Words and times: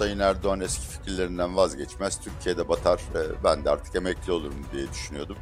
Sayın 0.00 0.18
Erdoğan 0.18 0.60
eski 0.60 0.86
fikirlerinden 0.86 1.56
vazgeçmez. 1.56 2.20
Türkiye'de 2.20 2.68
batar. 2.68 3.00
Ben 3.44 3.64
de 3.64 3.70
artık 3.70 3.96
emekli 3.96 4.32
olurum 4.32 4.66
diye 4.72 4.90
düşünüyordum. 4.90 5.36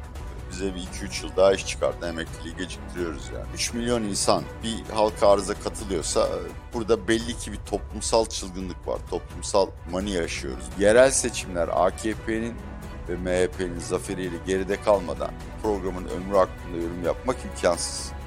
Bize 0.51 0.75
bir 0.75 0.79
2-3 0.79 1.25
yıl 1.25 1.35
daha 1.35 1.53
iş 1.53 1.67
çıkardı. 1.67 2.07
Emekliliği 2.07 2.55
geciktiriyoruz 2.55 3.29
yani. 3.33 3.45
3 3.53 3.73
milyon 3.73 4.03
insan 4.03 4.43
bir 4.63 4.93
halka 4.93 5.29
arıza 5.29 5.53
katılıyorsa 5.53 6.29
burada 6.73 7.07
belli 7.07 7.37
ki 7.37 7.51
bir 7.51 7.57
toplumsal 7.57 8.25
çılgınlık 8.25 8.87
var. 8.87 8.99
Toplumsal 9.09 9.67
mani 9.91 10.11
yaşıyoruz. 10.11 10.65
Yerel 10.79 11.11
seçimler 11.11 11.67
AKP'nin 11.67 12.55
ve 13.09 13.15
MHP'nin 13.15 13.79
zaferiyle 13.79 14.37
geride 14.47 14.81
kalmadan 14.81 15.31
programın 15.63 16.07
ömrü 16.07 16.37
hakkında 16.37 16.77
yorum 16.77 17.05
yapmak 17.05 17.37
imkansız. 17.45 18.18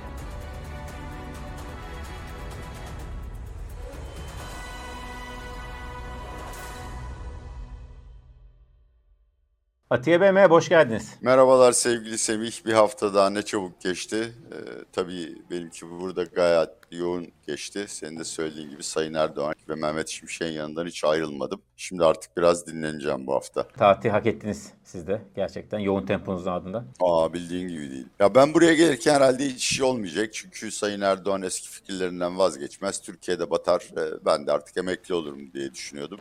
Atiye 9.92 10.18
merhaba, 10.18 10.54
hoş 10.54 10.68
geldiniz. 10.68 11.14
Merhabalar 11.20 11.72
sevgili 11.72 12.18
Semih. 12.18 12.66
Bir 12.66 12.72
hafta 12.72 13.14
daha 13.14 13.30
ne 13.30 13.42
çabuk 13.42 13.80
geçti. 13.80 14.16
Ee, 14.52 14.56
tabii 14.92 15.36
benimki 15.50 15.90
burada 15.90 16.22
gayet 16.24 16.68
yoğun 16.90 17.26
geçti. 17.46 17.84
Senin 17.88 18.18
de 18.18 18.24
söylediğin 18.24 18.70
gibi 18.70 18.82
Sayın 18.82 19.14
Erdoğan 19.14 19.54
ve 19.68 19.74
Mehmet 19.74 20.08
Şimşek'in 20.08 20.52
yanından 20.52 20.86
hiç 20.86 21.04
ayrılmadım. 21.04 21.60
Şimdi 21.76 22.04
artık 22.04 22.36
biraz 22.36 22.66
dinleneceğim 22.66 23.26
bu 23.26 23.34
hafta. 23.34 23.68
Tatil 23.68 24.10
hak 24.10 24.26
ettiniz 24.26 24.72
siz 24.84 25.06
de 25.06 25.22
gerçekten 25.36 25.78
yoğun 25.78 26.06
temponuzun 26.06 26.50
ardından. 26.50 26.86
Aa 27.00 27.32
bildiğin 27.32 27.68
gibi 27.68 27.90
değil. 27.90 28.06
Ya 28.20 28.34
ben 28.34 28.54
buraya 28.54 28.74
gelirken 28.74 29.14
herhalde 29.14 29.44
hiç 29.46 29.62
şey 29.76 29.86
olmayacak. 29.86 30.28
Çünkü 30.32 30.70
Sayın 30.70 31.00
Erdoğan 31.00 31.42
eski 31.42 31.68
fikirlerinden 31.68 32.38
vazgeçmez. 32.38 33.00
Türkiye'de 33.02 33.50
batar. 33.50 33.88
Ee, 33.98 34.24
Ben 34.26 34.46
de 34.46 34.52
artık 34.52 34.76
emekli 34.76 35.14
olurum 35.14 35.52
diye 35.54 35.74
düşünüyordum. 35.74 36.20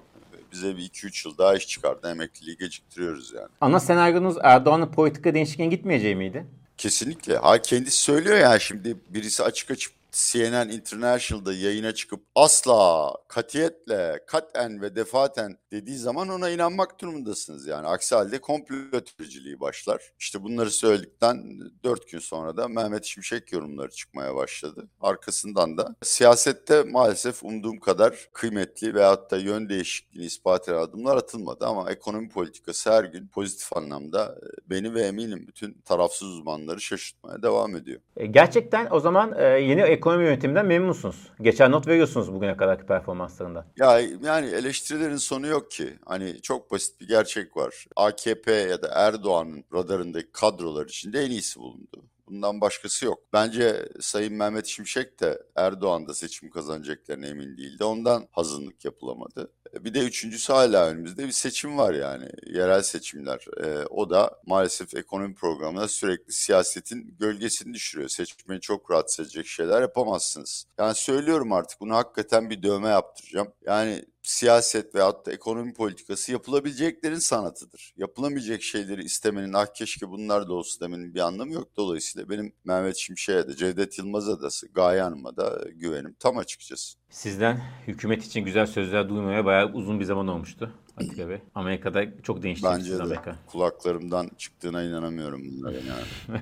Bize 0.52 0.78
bir 0.78 0.82
2-3 0.90 1.28
yıl 1.28 1.38
daha 1.38 1.55
iş 1.55 1.68
çıkardı. 1.68 2.10
Emekliliği 2.12 2.58
geciktiriyoruz 2.58 3.34
yani. 3.34 3.48
Ana 3.62 3.80
senaryonuz 3.80 4.38
Erdoğan'ın 4.44 4.91
politika 4.91 5.34
değişikliğine 5.34 5.76
gitmeyeceği 5.76 6.16
miydi? 6.16 6.46
Kesinlikle. 6.77 7.38
Ha 7.38 7.62
kendisi 7.62 7.98
söylüyor 7.98 8.38
ya 8.38 8.60
şimdi 8.60 8.98
birisi 9.10 9.44
açık 9.44 9.72
açık 9.72 9.94
CNN 10.12 10.70
International'da 10.70 11.54
yayına 11.54 11.91
çıkıp 11.93 12.23
asla, 12.35 13.12
katiyetle, 13.27 14.20
katen 14.27 14.81
ve 14.81 14.95
defaten 14.95 15.57
dediği 15.71 15.98
zaman 15.98 16.29
ona 16.29 16.49
inanmak 16.49 17.01
durumundasınız. 17.01 17.67
Yani 17.67 17.87
aksi 17.87 18.15
halde 18.15 18.41
komplo 18.41 18.76
teoriciliği 18.91 19.59
başlar. 19.59 20.01
İşte 20.20 20.43
bunları 20.43 20.71
söyledikten 20.71 21.59
4 21.84 22.12
gün 22.12 22.20
sonra 22.20 22.57
da 22.57 22.67
Mehmet 22.67 23.05
Şimşek 23.05 23.51
yorumları 23.51 23.91
çıkmaya 23.91 24.35
başladı. 24.35 24.87
Arkasından 25.01 25.77
da 25.77 25.95
siyasette 26.04 26.84
maalesef 26.84 27.43
umduğum 27.43 27.79
kadar 27.79 28.29
kıymetli 28.34 28.95
veyahut 28.95 29.32
da 29.32 29.37
yön 29.37 29.70
değişikliğini 29.70 30.26
ispat 30.26 30.70
eden 30.70 30.77
adımlar 30.77 31.17
atılmadı. 31.17 31.65
Ama 31.65 31.91
ekonomi 31.91 32.29
politikası 32.29 32.91
her 32.91 33.04
gün 33.04 33.27
pozitif 33.27 33.77
anlamda 33.77 34.35
e, 34.41 34.70
beni 34.70 34.93
ve 34.93 35.01
eminim 35.01 35.45
bütün 35.48 35.82
tarafsız 35.85 36.27
uzmanları 36.27 36.82
şaşırtmaya 36.82 37.43
devam 37.43 37.76
ediyor. 37.76 38.01
E, 38.17 38.26
gerçekten 38.26 38.87
o 38.91 38.99
zaman 38.99 39.34
e, 39.37 39.43
yeni 39.43 39.82
ekonomi 39.82 40.01
yönetiminden 40.05 40.66
memnunsunuz. 40.66 41.32
Geçen 41.41 41.71
not 41.71 41.88
veriyorsunuz 41.88 42.34
bugüne 42.34 42.57
kadarki 42.57 42.85
performanslarında. 42.85 43.66
Ya 43.77 43.99
yani 44.24 44.48
eleştirilerin 44.48 45.18
sonu 45.18 45.48
yok 45.48 45.71
ki. 45.71 45.90
Hani 46.05 46.41
çok 46.41 46.71
basit 46.71 47.02
bir 47.02 47.07
gerçek 47.07 47.57
var. 47.57 47.85
AKP 47.96 48.52
ya 48.52 48.82
da 48.82 48.88
Erdoğan'ın 48.96 49.63
radarındaki 49.74 50.32
kadrolar 50.32 50.85
içinde 50.85 51.20
en 51.20 51.32
iyisi 51.32 51.60
bulundu. 51.60 52.04
Bundan 52.32 52.62
başkası 52.62 53.05
yok. 53.05 53.20
Bence 53.34 53.90
Sayın 53.99 54.34
Mehmet 54.34 54.65
Şimşek 54.65 55.20
de 55.20 55.43
Erdoğan 55.55 56.07
da 56.07 56.13
seçim 56.13 56.49
kazanacaklarına 56.49 57.27
emin 57.27 57.57
değildi. 57.57 57.84
Ondan 57.84 58.27
hazırlık 58.32 58.85
yapılamadı. 58.85 59.51
E, 59.76 59.84
Bir 59.85 59.93
de 59.93 59.99
üçüncüsü 59.99 60.54
hala 60.54 60.88
önümüzde 60.88 61.27
bir 61.27 61.32
seçim 61.32 61.77
var 61.77 61.93
yani. 61.93 62.29
Yerel 62.48 62.82
seçimler. 62.82 63.46
E, 63.63 63.85
o 63.85 64.09
da 64.09 64.40
maalesef 64.46 64.96
ekonomi 64.96 65.35
programına 65.35 65.88
sürekli 65.88 66.34
siyasetin 66.34 67.16
gölgesini 67.19 67.73
düşürüyor. 67.73 68.09
Seçmeni 68.09 68.61
çok 68.61 68.91
rahatsız 68.91 69.25
edecek 69.25 69.47
şeyler 69.47 69.81
yapamazsınız. 69.81 70.66
Yani 70.79 70.95
söylüyorum 70.95 71.53
artık 71.53 71.79
bunu 71.81 71.95
hakikaten 71.95 72.50
bir 72.50 72.63
dövme 72.63 72.89
yaptıracağım. 72.89 73.47
Yani 73.66 74.06
siyaset 74.21 74.95
veyahut 74.95 75.25
da 75.25 75.31
ekonomi 75.31 75.73
politikası 75.73 76.31
yapılabileceklerin 76.31 77.15
sanatıdır. 77.15 77.93
Yapılamayacak 77.97 78.61
şeyleri 78.61 79.03
istemenin 79.03 79.53
ah 79.53 79.65
keşke 79.73 80.09
bunlar 80.09 80.47
da 80.47 80.53
olsa 80.53 80.85
demenin 80.85 81.15
bir 81.15 81.19
anlamı 81.19 81.53
yok. 81.53 81.67
Dolayısıyla 81.77 82.29
benim 82.29 82.53
Mehmet 82.65 82.97
Şimşek'e 82.97 83.47
de 83.47 83.55
Cevdet 83.55 83.97
Yılmaz'a 83.97 84.41
da 84.41 84.47
Gaye 84.73 85.01
Hanım'a 85.01 85.37
da 85.37 85.61
güvenim 85.75 86.15
tam 86.19 86.37
açıkçası. 86.37 86.97
Sizden 87.09 87.61
hükümet 87.87 88.23
için 88.25 88.41
güzel 88.41 88.65
sözler 88.65 89.09
duymaya 89.09 89.45
bayağı 89.45 89.73
uzun 89.73 89.99
bir 89.99 90.05
zaman 90.05 90.27
olmuştu 90.27 90.73
Atiye 90.97 91.29
Bey. 91.29 91.38
Amerika'da 91.55 92.21
çok 92.23 92.43
değişti 92.43 92.67
Bence 92.71 92.97
de 92.97 93.03
Amerika. 93.03 93.35
kulaklarımdan 93.47 94.29
çıktığına 94.38 94.83
inanamıyorum 94.83 95.41
bunlara 95.45 95.75
yani. 95.75 96.41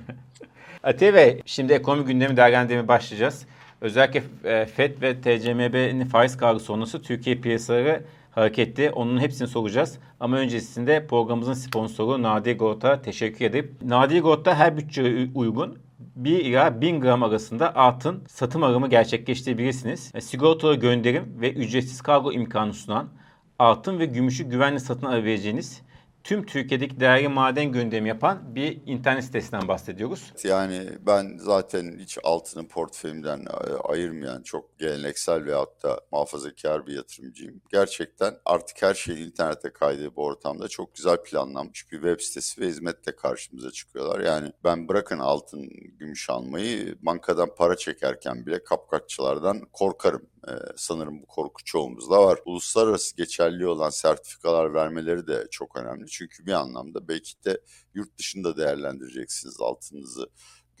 Atiye 0.82 1.14
Bey, 1.14 1.42
şimdi 1.46 1.72
ekonomi 1.72 2.04
gündemi 2.04 2.36
değerlendirmeye 2.36 2.88
başlayacağız. 2.88 3.46
Özellikle 3.80 4.22
e, 4.44 4.66
FED 4.66 5.02
ve 5.02 5.20
TCMB'nin 5.20 6.04
faiz 6.04 6.36
kargı 6.36 6.60
sonrası 6.60 7.02
Türkiye 7.02 7.36
piyasaları 7.36 8.04
hareketli. 8.30 8.90
Onun 8.90 9.20
hepsini 9.20 9.48
soracağız. 9.48 9.98
Ama 10.20 10.36
öncesinde 10.36 11.06
programımızın 11.06 11.52
sponsoru 11.52 12.22
Nadir 12.22 12.58
Gold'a 12.58 13.02
teşekkür 13.02 13.44
edip 13.44 13.82
Nadir 13.82 14.22
Gold'da 14.22 14.54
her 14.54 14.76
bütçeye 14.76 15.28
uygun 15.34 15.78
1 16.16 16.44
ila 16.44 16.80
1000 16.80 17.00
gram 17.00 17.22
arasında 17.22 17.76
altın 17.76 18.24
satım 18.28 18.62
alımı 18.62 18.88
gerçekleştirebilirsiniz. 18.88 20.10
E, 20.14 20.20
Sigortalı 20.20 20.74
gönderim 20.74 21.36
ve 21.40 21.52
ücretsiz 21.52 22.00
kargo 22.02 22.32
imkanı 22.32 22.74
sunan 22.74 23.08
altın 23.58 23.98
ve 23.98 24.06
gümüşü 24.06 24.44
güvenli 24.44 24.80
satın 24.80 25.06
alabileceğiniz 25.06 25.82
tüm 26.24 26.46
Türkiye'deki 26.46 27.00
değerli 27.00 27.28
maden 27.28 27.72
gönderimi 27.72 28.08
yapan 28.08 28.54
bir 28.54 28.80
internet 28.86 29.24
sitesinden 29.24 29.68
bahsediyoruz. 29.68 30.32
Yani 30.44 30.88
ben 31.06 31.36
zaten 31.38 31.98
hiç 31.98 32.18
altını 32.24 32.68
portföyümden 32.68 33.38
e, 33.40 33.72
ayırmayan 33.74 34.42
çok 34.42 34.78
geleneksel 34.78 35.44
veyahut 35.44 35.82
da 35.82 36.00
muhafazakar 36.12 36.86
bir 36.86 36.96
yatırımcıyım. 36.96 37.60
Gerçekten 37.72 38.34
artık 38.44 38.82
her 38.82 38.94
şeyin 38.94 39.26
internete 39.26 39.72
kaydığı 39.72 40.16
bu 40.16 40.24
ortamda 40.24 40.68
çok 40.68 40.94
güzel 40.94 41.16
planlanmış 41.22 41.92
bir 41.92 41.96
web 41.96 42.20
sitesi 42.20 42.60
ve 42.60 42.66
hizmetle 42.66 43.16
karşımıza 43.16 43.70
çıkıyorlar. 43.70 44.20
Yani 44.20 44.52
ben 44.64 44.88
bırakın 44.88 45.18
altın, 45.18 45.70
gümüş 45.98 46.30
almayı 46.30 46.96
bankadan 47.02 47.54
para 47.54 47.76
çekerken 47.76 48.46
bile 48.46 48.64
kapkaççılardan 48.64 49.60
korkarım. 49.72 50.22
Ee, 50.48 50.52
sanırım 50.76 51.22
bu 51.22 51.26
korku 51.26 51.64
çoğumuzda 51.64 52.22
var. 52.22 52.38
Uluslararası 52.44 53.16
geçerli 53.16 53.66
olan 53.66 53.90
sertifikalar 53.90 54.74
vermeleri 54.74 55.26
de 55.26 55.46
çok 55.50 55.76
önemli. 55.76 56.06
Çünkü 56.06 56.46
bir 56.46 56.52
anlamda 56.52 57.08
belki 57.08 57.44
de 57.44 57.60
yurt 57.94 58.18
dışında 58.18 58.56
değerlendireceksiniz 58.56 59.60
altınınızı, 59.60 60.30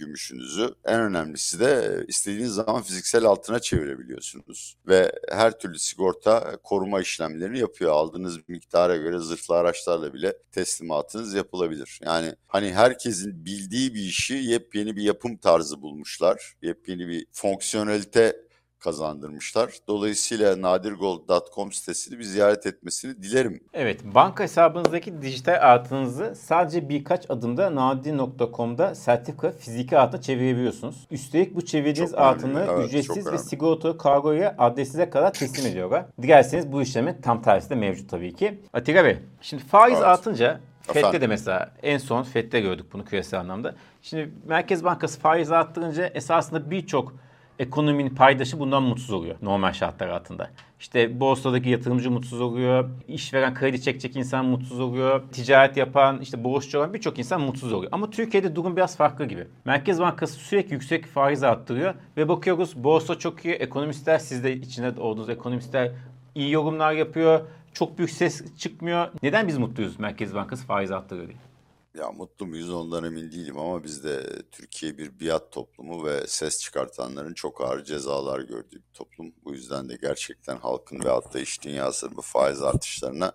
gümüşünüzü. 0.00 0.74
En 0.84 1.00
önemlisi 1.00 1.60
de 1.60 2.04
istediğiniz 2.08 2.52
zaman 2.52 2.82
fiziksel 2.82 3.24
altına 3.24 3.60
çevirebiliyorsunuz. 3.60 4.76
Ve 4.86 5.12
her 5.28 5.58
türlü 5.58 5.78
sigorta 5.78 6.56
koruma 6.62 7.00
işlemlerini 7.00 7.58
yapıyor. 7.58 7.92
Aldığınız 7.92 8.48
miktara 8.48 8.96
göre 8.96 9.18
zırhlı 9.18 9.54
araçlarla 9.54 10.14
bile 10.14 10.38
teslimatınız 10.52 11.34
yapılabilir. 11.34 12.00
Yani 12.04 12.34
hani 12.46 12.72
herkesin 12.72 13.44
bildiği 13.44 13.94
bir 13.94 14.02
işi 14.02 14.34
yepyeni 14.34 14.96
bir 14.96 15.02
yapım 15.02 15.36
tarzı 15.36 15.82
bulmuşlar. 15.82 16.54
Yepyeni 16.62 17.08
bir 17.08 17.26
fonksiyonelite 17.32 18.49
kazandırmışlar. 18.80 19.72
Dolayısıyla 19.88 20.62
nadirgold.com 20.62 21.72
sitesini 21.72 22.18
bir 22.18 22.24
ziyaret 22.24 22.66
etmesini 22.66 23.22
dilerim. 23.22 23.60
Evet, 23.74 24.00
banka 24.04 24.44
hesabınızdaki 24.44 25.22
dijital 25.22 25.72
altınınızı 25.72 26.34
sadece 26.34 26.88
birkaç 26.88 27.30
adımda 27.30 27.74
nadir.com'da 27.74 28.94
sertifika 28.94 29.50
fiziki 29.50 29.98
altına 29.98 30.20
çevirebiliyorsunuz. 30.20 31.06
Üstelik 31.10 31.56
bu 31.56 31.64
çevirdiğiniz 31.64 32.10
Çok 32.10 32.20
önemli, 32.20 32.34
altını 32.34 32.66
evet, 32.70 32.88
ücretsiz 32.88 33.32
ve 33.32 33.38
sigortalı 33.38 33.98
kargoya 33.98 34.54
adresinize 34.58 35.10
kadar 35.10 35.32
teslim 35.32 35.66
ediyorlar. 35.66 36.04
Dilerseniz 36.22 36.72
bu 36.72 36.82
işlemin 36.82 37.14
tam 37.22 37.42
tersi 37.42 37.70
de 37.70 37.74
mevcut 37.74 38.10
tabii 38.10 38.34
ki. 38.34 38.60
Atilla 38.72 39.04
Bey, 39.04 39.18
şimdi 39.40 39.62
faiz 39.64 39.94
Evet. 39.94 40.06
artınca 40.06 40.60
FED'de 40.82 41.20
de 41.20 41.26
mesela 41.26 41.70
en 41.82 41.98
son 41.98 42.22
FED'de 42.22 42.60
gördük 42.60 42.86
bunu 42.92 43.04
küresel 43.04 43.40
anlamda. 43.40 43.74
Şimdi 44.02 44.30
Merkez 44.46 44.84
Bankası 44.84 45.20
faiz 45.20 45.52
arttırınca 45.52 46.06
esasında 46.06 46.70
birçok 46.70 47.14
ekonominin 47.60 48.14
paydaşı 48.14 48.60
bundan 48.60 48.82
mutsuz 48.82 49.10
oluyor 49.10 49.36
normal 49.42 49.72
şartlar 49.72 50.08
altında. 50.08 50.50
İşte 50.80 51.20
borsadaki 51.20 51.68
yatırımcı 51.68 52.10
mutsuz 52.10 52.40
oluyor, 52.40 52.90
işveren 53.08 53.54
kredi 53.54 53.82
çekecek 53.82 54.16
insan 54.16 54.44
mutsuz 54.44 54.80
oluyor, 54.80 55.22
ticaret 55.32 55.76
yapan, 55.76 56.20
işte 56.20 56.44
borçlu 56.44 56.78
olan 56.78 56.94
birçok 56.94 57.18
insan 57.18 57.40
mutsuz 57.40 57.72
oluyor. 57.72 57.92
Ama 57.92 58.10
Türkiye'de 58.10 58.56
durum 58.56 58.76
biraz 58.76 58.96
farklı 58.96 59.24
gibi. 59.24 59.46
Merkez 59.64 60.00
Bankası 60.00 60.34
sürekli 60.34 60.72
yüksek 60.72 61.06
faiz 61.06 61.42
arttırıyor 61.42 61.94
ve 62.16 62.28
bakıyoruz 62.28 62.84
borsa 62.84 63.18
çok 63.18 63.44
iyi, 63.44 63.54
ekonomistler 63.54 64.18
siz 64.18 64.44
de 64.44 64.56
içinde 64.56 65.00
olduğunuz 65.00 65.30
ekonomistler 65.30 65.92
iyi 66.34 66.50
yorumlar 66.50 66.92
yapıyor, 66.92 67.40
çok 67.72 67.98
büyük 67.98 68.10
ses 68.10 68.56
çıkmıyor. 68.56 69.08
Neden 69.22 69.48
biz 69.48 69.58
mutluyuz 69.58 70.00
Merkez 70.00 70.34
Bankası 70.34 70.66
faiz 70.66 70.90
arttırıyor 70.90 71.28
diye? 71.28 71.49
Ya 71.94 72.10
mutlu 72.12 72.46
muyuz 72.46 72.70
ondan 72.70 73.04
emin 73.04 73.32
değilim 73.32 73.58
ama 73.58 73.84
biz 73.84 74.04
de 74.04 74.42
Türkiye 74.52 74.98
bir 74.98 75.20
biat 75.20 75.52
toplumu 75.52 76.04
ve 76.04 76.26
ses 76.26 76.60
çıkartanların 76.60 77.34
çok 77.34 77.60
ağır 77.60 77.84
cezalar 77.84 78.40
gördüğü 78.40 78.76
bir 78.76 78.92
toplum. 78.94 79.34
Bu 79.44 79.54
yüzden 79.54 79.88
de 79.88 79.96
gerçekten 79.96 80.56
halkın 80.56 81.04
ve 81.04 81.08
hatta 81.08 81.40
iş 81.40 81.62
dünyasının 81.62 82.16
bu 82.16 82.22
faiz 82.22 82.62
artışlarına 82.62 83.32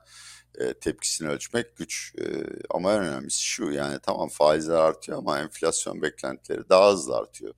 e, 0.56 0.74
tepkisini 0.74 1.30
ölçmek 1.30 1.78
güç. 1.78 2.14
E, 2.20 2.44
ama 2.70 2.94
en 2.94 3.00
önemlisi 3.00 3.44
şu 3.44 3.72
yani 3.72 4.00
tamam 4.04 4.30
faizler 4.30 4.76
artıyor 4.76 5.18
ama 5.18 5.40
enflasyon 5.40 6.02
beklentileri 6.02 6.70
daha 6.70 6.94
hızlı 6.94 7.18
artıyor. 7.18 7.54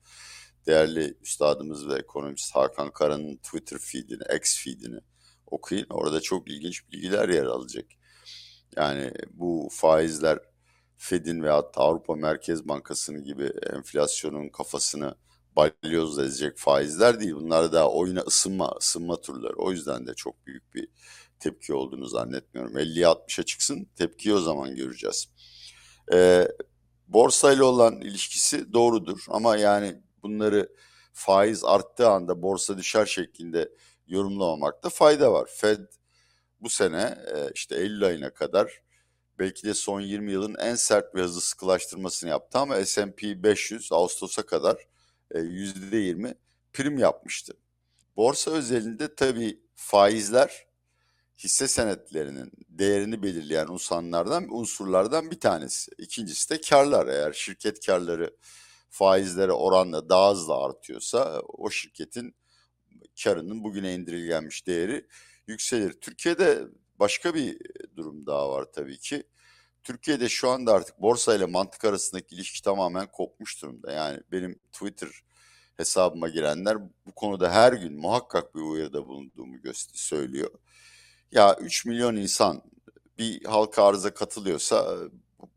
Değerli 0.66 1.14
üstadımız 1.22 1.88
ve 1.88 1.94
ekonomist 1.94 2.56
Hakan 2.56 2.90
Kara'nın 2.90 3.36
Twitter 3.36 3.78
feedini, 3.78 4.22
X 4.36 4.64
feedini 4.64 5.00
okuyun. 5.46 5.86
Orada 5.90 6.20
çok 6.20 6.50
ilginç 6.50 6.92
bilgiler 6.92 7.28
yer 7.28 7.44
alacak. 7.44 7.86
Yani 8.76 9.12
bu 9.30 9.68
faizler 9.72 10.38
Fed'in 10.98 11.42
ve 11.42 11.50
hatta 11.50 11.80
Avrupa 11.80 12.14
Merkez 12.14 12.68
Bankası'nın 12.68 13.24
gibi 13.24 13.52
enflasyonun 13.72 14.48
kafasını 14.48 15.14
balyozla 15.56 16.24
ezecek 16.24 16.58
faizler 16.58 17.20
değil. 17.20 17.34
Bunlar 17.34 17.72
da 17.72 17.90
oyuna 17.90 18.20
ısınma, 18.20 18.74
ısınma 18.80 19.20
turları. 19.20 19.56
O 19.56 19.72
yüzden 19.72 20.06
de 20.06 20.14
çok 20.14 20.46
büyük 20.46 20.74
bir 20.74 20.88
tepki 21.40 21.74
olduğunu 21.74 22.06
zannetmiyorum. 22.06 22.78
50'ye 22.78 23.06
60'a 23.06 23.44
çıksın 23.44 23.88
tepkiyi 23.96 24.34
o 24.34 24.40
zaman 24.40 24.76
göreceğiz. 24.76 25.28
Ee, 26.12 26.48
borsayla 27.08 27.64
olan 27.64 28.00
ilişkisi 28.00 28.72
doğrudur 28.72 29.24
ama 29.28 29.56
yani 29.56 30.02
bunları 30.22 30.68
faiz 31.12 31.64
arttığı 31.64 32.08
anda 32.08 32.42
borsa 32.42 32.78
düşer 32.78 33.06
şeklinde 33.06 33.72
yorumlamamakta 34.06 34.88
fayda 34.88 35.32
var. 35.32 35.48
Fed 35.56 35.80
bu 36.60 36.70
sene 36.70 37.18
işte 37.54 37.76
Eylül 37.76 38.04
ayına 38.04 38.30
kadar 38.30 38.82
belki 39.38 39.66
de 39.66 39.74
son 39.74 40.00
20 40.00 40.32
yılın 40.32 40.54
en 40.58 40.74
sert 40.74 41.14
ve 41.14 41.22
hızlı 41.22 41.40
sıkılaştırmasını 41.40 42.30
yaptı 42.30 42.58
ama 42.58 42.84
S&P 42.84 43.42
500 43.42 43.92
Ağustos'a 43.92 44.46
kadar 44.46 44.88
%20 45.30 46.34
prim 46.72 46.98
yapmıştı. 46.98 47.54
Borsa 48.16 48.50
özelinde 48.50 49.14
tabii 49.14 49.60
faizler 49.74 50.66
hisse 51.38 51.68
senetlerinin 51.68 52.52
değerini 52.68 53.22
belirleyen 53.22 53.66
unsurlardan, 53.66 54.54
unsurlardan 54.54 55.30
bir 55.30 55.40
tanesi. 55.40 55.92
İkincisi 55.98 56.50
de 56.50 56.60
karlar. 56.60 57.06
Eğer 57.06 57.32
şirket 57.32 57.86
karları 57.86 58.36
faizlere 58.90 59.52
oranla 59.52 60.08
daha 60.08 60.30
hızlı 60.32 60.54
artıyorsa 60.54 61.40
o 61.40 61.70
şirketin 61.70 62.34
karının 63.24 63.64
bugüne 63.64 63.94
indirilgenmiş 63.94 64.66
değeri 64.66 65.06
yükselir. 65.46 65.92
Türkiye'de 65.92 66.62
başka 66.98 67.34
bir 67.34 67.58
durum 67.96 68.26
daha 68.26 68.50
var 68.50 68.66
tabii 68.72 68.98
ki. 68.98 69.22
Türkiye'de 69.82 70.28
şu 70.28 70.50
anda 70.50 70.72
artık 70.72 71.00
borsa 71.00 71.34
ile 71.34 71.46
mantık 71.46 71.84
arasındaki 71.84 72.34
ilişki 72.34 72.62
tamamen 72.62 73.06
kopmuş 73.10 73.62
durumda. 73.62 73.92
Yani 73.92 74.20
benim 74.32 74.58
Twitter 74.72 75.08
hesabıma 75.76 76.28
girenler 76.28 76.76
bu 77.06 77.12
konuda 77.12 77.52
her 77.52 77.72
gün 77.72 78.00
muhakkak 78.00 78.54
bir 78.54 78.60
uyarıda 78.60 79.06
bulunduğumu 79.06 79.58
söylüyor. 79.94 80.50
Ya 81.32 81.56
3 81.60 81.86
milyon 81.86 82.16
insan 82.16 82.62
bir 83.18 83.44
halka 83.44 83.84
arıza 83.84 84.14
katılıyorsa 84.14 84.98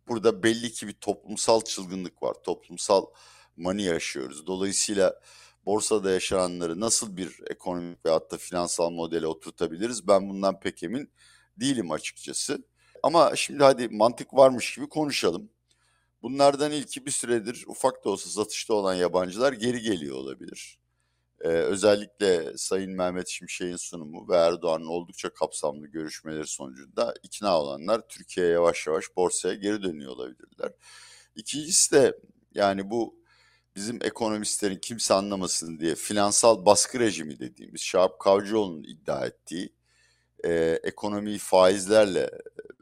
burada 0.07 0.43
belli 0.43 0.71
ki 0.71 0.87
bir 0.87 0.93
toplumsal 0.93 1.61
çılgınlık 1.61 2.23
var. 2.23 2.33
Toplumsal 2.43 3.05
mani 3.57 3.83
yaşıyoruz. 3.83 4.47
Dolayısıyla 4.47 5.19
borsada 5.65 6.11
yaşananları 6.11 6.79
nasıl 6.79 7.17
bir 7.17 7.39
ekonomik 7.49 8.05
ve 8.05 8.09
hatta 8.09 8.37
finansal 8.37 8.89
modele 8.89 9.27
oturtabiliriz? 9.27 10.07
Ben 10.07 10.29
bundan 10.29 10.59
pek 10.59 10.83
emin 10.83 11.11
değilim 11.57 11.91
açıkçası. 11.91 12.63
Ama 13.03 13.35
şimdi 13.35 13.63
hadi 13.63 13.87
mantık 13.89 14.33
varmış 14.33 14.75
gibi 14.75 14.89
konuşalım. 14.89 15.49
Bunlardan 16.21 16.71
ilki 16.71 17.05
bir 17.05 17.11
süredir 17.11 17.63
ufak 17.67 18.05
da 18.05 18.09
olsa 18.09 18.29
satışta 18.29 18.73
olan 18.73 18.93
yabancılar 18.93 19.53
geri 19.53 19.81
geliyor 19.81 20.15
olabilir. 20.15 20.79
Ee, 21.41 21.47
özellikle 21.47 22.57
Sayın 22.57 22.91
Mehmet 22.91 23.27
Şimşek'in 23.27 23.75
sunumu 23.75 24.29
ve 24.29 24.35
Erdoğan'ın 24.35 24.85
oldukça 24.85 25.33
kapsamlı 25.33 25.87
görüşmeleri 25.87 26.47
sonucunda 26.47 27.13
ikna 27.23 27.61
olanlar 27.61 28.07
Türkiye'ye 28.07 28.51
yavaş 28.51 28.87
yavaş 28.87 29.05
borsaya 29.15 29.55
geri 29.55 29.83
dönüyor 29.83 30.11
olabilirler. 30.11 30.71
İkincisi 31.35 31.91
de 31.91 32.19
yani 32.53 32.89
bu 32.89 33.20
bizim 33.75 33.99
ekonomistlerin 34.03 34.77
kimse 34.77 35.13
anlamasın 35.13 35.79
diye 35.79 35.95
finansal 35.95 36.65
baskı 36.65 36.99
rejimi 36.99 37.39
dediğimiz 37.39 37.81
Şahap 37.81 38.19
Kavcıoğlu'nun 38.19 38.83
iddia 38.83 39.25
ettiği 39.25 39.73
e, 40.43 40.79
ekonomiyi 40.83 41.37
faizlerle 41.37 42.31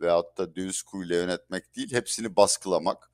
veyahut 0.01 0.38
da 0.38 0.56
döviz 0.56 0.81
kuruyla 0.81 1.15
yönetmek 1.15 1.75
değil, 1.75 1.94
hepsini 1.94 2.36
baskılamak 2.36 3.12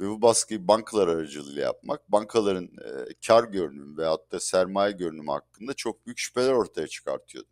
ve 0.00 0.08
bu 0.08 0.22
baskıyı 0.22 0.68
bankalar 0.68 1.08
aracılığıyla 1.08 1.62
yapmak, 1.62 2.12
bankaların 2.12 2.64
e, 2.64 3.14
kar 3.26 3.44
görünümü 3.44 3.98
veyahut 3.98 4.32
da 4.32 4.40
sermaye 4.40 4.92
görünümü 4.92 5.30
hakkında 5.30 5.74
çok 5.74 6.06
büyük 6.06 6.18
şüpheler 6.18 6.52
ortaya 6.52 6.86
çıkartıyordu. 6.86 7.48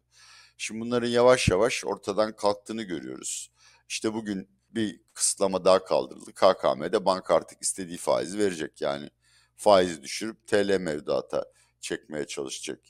Şimdi 0.57 0.81
bunların 0.81 1.09
yavaş 1.09 1.49
yavaş 1.49 1.85
ortadan 1.85 2.37
kalktığını 2.37 2.83
görüyoruz. 2.83 3.51
İşte 3.89 4.15
bugün 4.15 4.49
bir 4.71 5.01
kısıtlama 5.15 5.65
daha 5.65 5.85
kaldırıldı. 5.85 6.33
KKM'de 6.33 7.05
banka 7.05 7.35
artık 7.35 7.63
istediği 7.63 7.99
faizi 7.99 8.39
verecek. 8.39 8.81
Yani 8.81 9.11
faizi 9.57 10.03
düşürüp 10.03 10.47
TL 10.47 10.79
mevduata 10.81 11.45
çekmeye 11.81 12.27
çalışacak. 12.27 12.81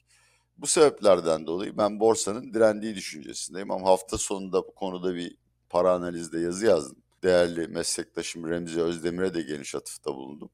Bu 0.59 0.67
sebeplerden 0.67 1.47
dolayı 1.47 1.77
ben 1.79 2.01
borsanın 2.01 2.55
direndiği 2.55 2.95
düşüncesindeyim 2.95 3.71
ama 3.71 3.89
hafta 3.89 4.19
sonunda 4.19 4.67
bu 4.67 4.75
konuda 4.75 5.15
bir 5.15 5.37
para 5.71 5.93
analizde 5.93 6.41
yazı 6.41 6.67
yazdım. 6.67 6.97
Değerli 7.23 7.69
meslektaşım 7.69 8.51
Remzi 8.51 8.83
Özdemir'e 8.83 9.35
de 9.35 9.43
geniş 9.43 9.75
atıfta 9.75 10.15
bulundum. 10.15 10.51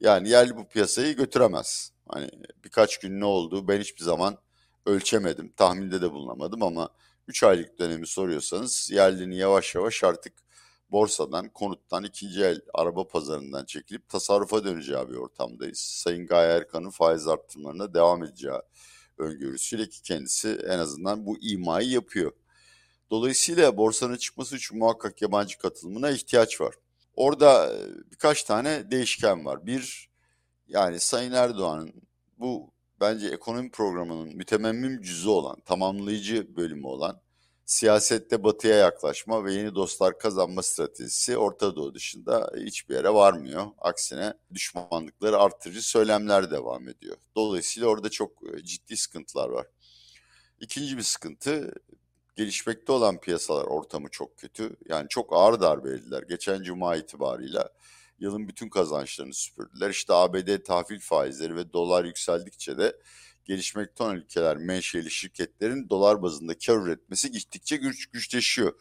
Yani 0.00 0.28
yerli 0.28 0.56
bu 0.56 0.68
piyasayı 0.68 1.16
götüremez. 1.16 1.92
Hani 2.08 2.30
birkaç 2.64 2.98
gün 2.98 3.20
ne 3.20 3.24
oldu 3.24 3.68
ben 3.68 3.80
hiçbir 3.80 4.04
zaman 4.04 4.38
ölçemedim. 4.86 5.52
Tahminde 5.56 6.02
de 6.02 6.12
bulunamadım 6.12 6.62
ama 6.62 6.90
3 7.28 7.42
aylık 7.42 7.78
dönemi 7.78 8.06
soruyorsanız 8.06 8.90
yerlinin 8.92 9.36
yavaş 9.36 9.74
yavaş 9.74 10.04
artık 10.04 10.32
borsadan, 10.90 11.48
konuttan, 11.48 12.04
ikinci 12.04 12.44
el 12.44 12.60
araba 12.74 13.08
pazarından 13.08 13.64
çekilip 13.64 14.08
tasarrufa 14.08 14.64
döneceği 14.64 15.08
bir 15.08 15.14
ortamdayız. 15.14 15.78
Sayın 15.78 16.26
Gaye 16.26 16.52
Erkan'ın 16.52 16.90
faiz 16.90 17.26
arttırmalarına 17.28 17.94
devam 17.94 18.24
edeceği 18.24 18.60
öngörüsüyle 19.18 19.88
ki 19.88 20.02
kendisi 20.02 20.48
en 20.48 20.78
azından 20.78 21.26
bu 21.26 21.38
imayı 21.40 21.88
yapıyor. 21.88 22.32
Dolayısıyla 23.10 23.76
borsanın 23.76 24.16
çıkması 24.16 24.56
için 24.56 24.78
muhakkak 24.78 25.22
yabancı 25.22 25.58
katılımına 25.58 26.10
ihtiyaç 26.10 26.60
var. 26.60 26.74
Orada 27.14 27.74
e, 27.74 27.78
birkaç 28.10 28.44
tane 28.44 28.90
değişken 28.90 29.44
var. 29.44 29.66
Bir, 29.66 30.10
yani 30.68 31.00
Sayın 31.00 31.32
Erdoğan'ın 31.32 31.92
bu 32.38 32.72
bence 33.00 33.28
ekonomi 33.28 33.70
programının 33.70 34.36
mütememmim 34.36 35.02
cüzü 35.02 35.28
olan, 35.28 35.60
tamamlayıcı 35.60 36.56
bölümü 36.56 36.86
olan 36.86 37.20
siyasette 37.66 38.44
batıya 38.44 38.76
yaklaşma 38.76 39.44
ve 39.44 39.52
yeni 39.52 39.74
dostlar 39.74 40.18
kazanma 40.18 40.62
stratejisi 40.62 41.36
Orta 41.38 41.76
Doğu 41.76 41.94
dışında 41.94 42.52
hiçbir 42.56 42.94
yere 42.94 43.14
varmıyor. 43.14 43.66
Aksine 43.78 44.34
düşmanlıkları 44.54 45.38
artırıcı 45.38 45.88
söylemler 45.88 46.50
devam 46.50 46.88
ediyor. 46.88 47.16
Dolayısıyla 47.36 47.88
orada 47.88 48.10
çok 48.10 48.32
e, 48.54 48.64
ciddi 48.64 48.96
sıkıntılar 48.96 49.48
var. 49.48 49.66
İkinci 50.60 50.96
bir 50.96 51.02
sıkıntı 51.02 51.72
gelişmekte 52.36 52.92
olan 52.92 53.20
piyasalar 53.20 53.64
ortamı 53.64 54.08
çok 54.10 54.38
kötü. 54.38 54.76
Yani 54.88 55.08
çok 55.08 55.36
ağır 55.36 55.60
darbe 55.60 55.90
yediler. 55.90 56.22
Geçen 56.22 56.62
cuma 56.62 56.96
itibarıyla 56.96 57.70
yılın 58.18 58.48
bütün 58.48 58.68
kazançlarını 58.68 59.34
süpürdüler. 59.34 59.90
İşte 59.90 60.12
ABD 60.14 60.64
tahvil 60.64 61.00
faizleri 61.00 61.56
ve 61.56 61.72
dolar 61.72 62.04
yükseldikçe 62.04 62.78
de 62.78 62.96
gelişmekte 63.46 64.04
olan 64.04 64.16
ülkeler 64.16 64.56
menşeli 64.56 65.10
şirketlerin 65.10 65.88
dolar 65.90 66.22
bazında 66.22 66.58
kar 66.58 66.76
üretmesi 66.76 67.30
gittikçe 67.30 67.76
güç, 67.76 68.06
güçleşiyor. 68.06 68.72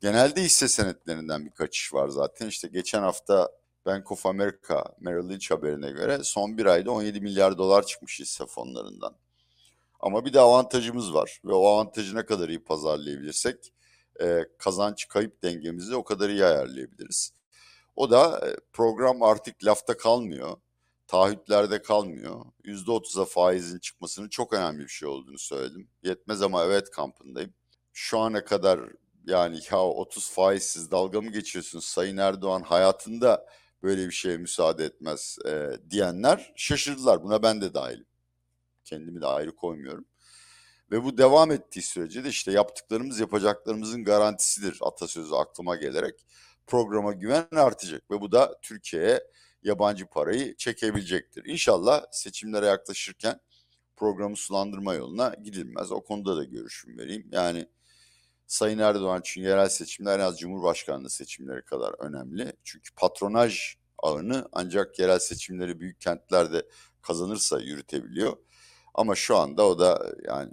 Genelde 0.00 0.42
hisse 0.42 0.68
senetlerinden 0.68 1.46
bir 1.46 1.50
kaçış 1.50 1.94
var 1.94 2.08
zaten. 2.08 2.46
İşte 2.46 2.68
geçen 2.68 3.02
hafta 3.02 3.48
Bank 3.86 4.12
of 4.12 4.26
America 4.26 4.84
Merrill 5.00 5.28
Lynch 5.28 5.50
haberine 5.50 5.90
göre 5.90 6.24
son 6.24 6.58
bir 6.58 6.66
ayda 6.66 6.90
17 6.90 7.20
milyar 7.20 7.58
dolar 7.58 7.86
çıkmış 7.86 8.20
hisse 8.20 8.46
fonlarından. 8.46 9.16
Ama 10.00 10.24
bir 10.24 10.32
de 10.32 10.40
avantajımız 10.40 11.14
var 11.14 11.40
ve 11.44 11.52
o 11.52 11.66
avantajı 11.66 12.16
ne 12.16 12.26
kadar 12.26 12.48
iyi 12.48 12.64
pazarlayabilirsek 12.64 13.72
e, 14.20 14.44
kazanç 14.58 15.08
kayıp 15.08 15.42
dengemizi 15.42 15.96
o 15.96 16.04
kadar 16.04 16.28
iyi 16.28 16.44
ayarlayabiliriz. 16.44 17.32
O 17.96 18.10
da 18.10 18.48
e, 18.48 18.56
program 18.72 19.22
artık 19.22 19.64
lafta 19.64 19.96
kalmıyor 19.96 20.56
taahhütlerde 21.10 21.82
kalmıyor. 21.82 22.46
%30'a 22.64 23.24
faizin 23.24 23.78
çıkmasının 23.78 24.28
çok 24.28 24.52
önemli 24.52 24.82
bir 24.82 24.88
şey 24.88 25.08
olduğunu 25.08 25.38
söyledim. 25.38 25.88
Yetmez 26.02 26.42
ama 26.42 26.64
evet 26.64 26.90
kampındayım. 26.90 27.54
Şu 27.92 28.18
ana 28.18 28.44
kadar 28.44 28.80
yani 29.26 29.60
ya 29.70 29.80
30 29.80 30.30
faizsiz 30.30 30.90
dalga 30.90 31.20
mı 31.20 31.32
geçiyorsunuz 31.32 31.84
Sayın 31.84 32.16
Erdoğan 32.16 32.62
hayatında 32.62 33.46
böyle 33.82 34.06
bir 34.06 34.12
şeye 34.12 34.36
müsaade 34.36 34.84
etmez 34.84 35.38
e, 35.46 35.70
diyenler 35.90 36.52
şaşırdılar. 36.56 37.22
Buna 37.22 37.42
ben 37.42 37.60
de 37.60 37.74
dahilim. 37.74 38.06
Kendimi 38.84 39.20
de 39.20 39.26
ayrı 39.26 39.56
koymuyorum. 39.56 40.04
Ve 40.90 41.04
bu 41.04 41.18
devam 41.18 41.50
ettiği 41.50 41.82
sürece 41.82 42.24
de 42.24 42.28
işte 42.28 42.52
yaptıklarımız 42.52 43.20
yapacaklarımızın 43.20 44.04
garantisidir 44.04 44.78
atasözü 44.80 45.34
aklıma 45.34 45.76
gelerek 45.76 46.26
programa 46.66 47.12
güven 47.12 47.46
artacak 47.56 48.10
ve 48.10 48.20
bu 48.20 48.32
da 48.32 48.60
Türkiye'ye 48.62 49.20
yabancı 49.62 50.06
parayı 50.06 50.56
çekebilecektir. 50.56 51.44
İnşallah 51.44 52.04
seçimlere 52.12 52.66
yaklaşırken 52.66 53.40
programı 53.96 54.36
sulandırma 54.36 54.94
yoluna 54.94 55.34
gidilmez. 55.42 55.92
O 55.92 56.00
konuda 56.00 56.36
da 56.36 56.44
görüşüm 56.44 56.98
vereyim. 56.98 57.28
Yani 57.32 57.66
Sayın 58.46 58.78
Erdoğan 58.78 59.20
için 59.20 59.42
yerel 59.42 59.68
seçimler 59.68 60.18
en 60.18 60.24
az 60.24 60.38
Cumhurbaşkanlığı 60.40 61.10
seçimleri 61.10 61.62
kadar 61.62 61.94
önemli. 61.98 62.52
Çünkü 62.64 62.94
patronaj 62.94 63.74
ağını 63.98 64.48
ancak 64.52 64.98
yerel 64.98 65.18
seçimleri 65.18 65.80
büyük 65.80 66.00
kentlerde 66.00 66.66
kazanırsa 67.02 67.60
yürütebiliyor. 67.60 68.36
Ama 68.94 69.14
şu 69.14 69.36
anda 69.36 69.66
o 69.66 69.78
da 69.78 70.14
yani 70.24 70.52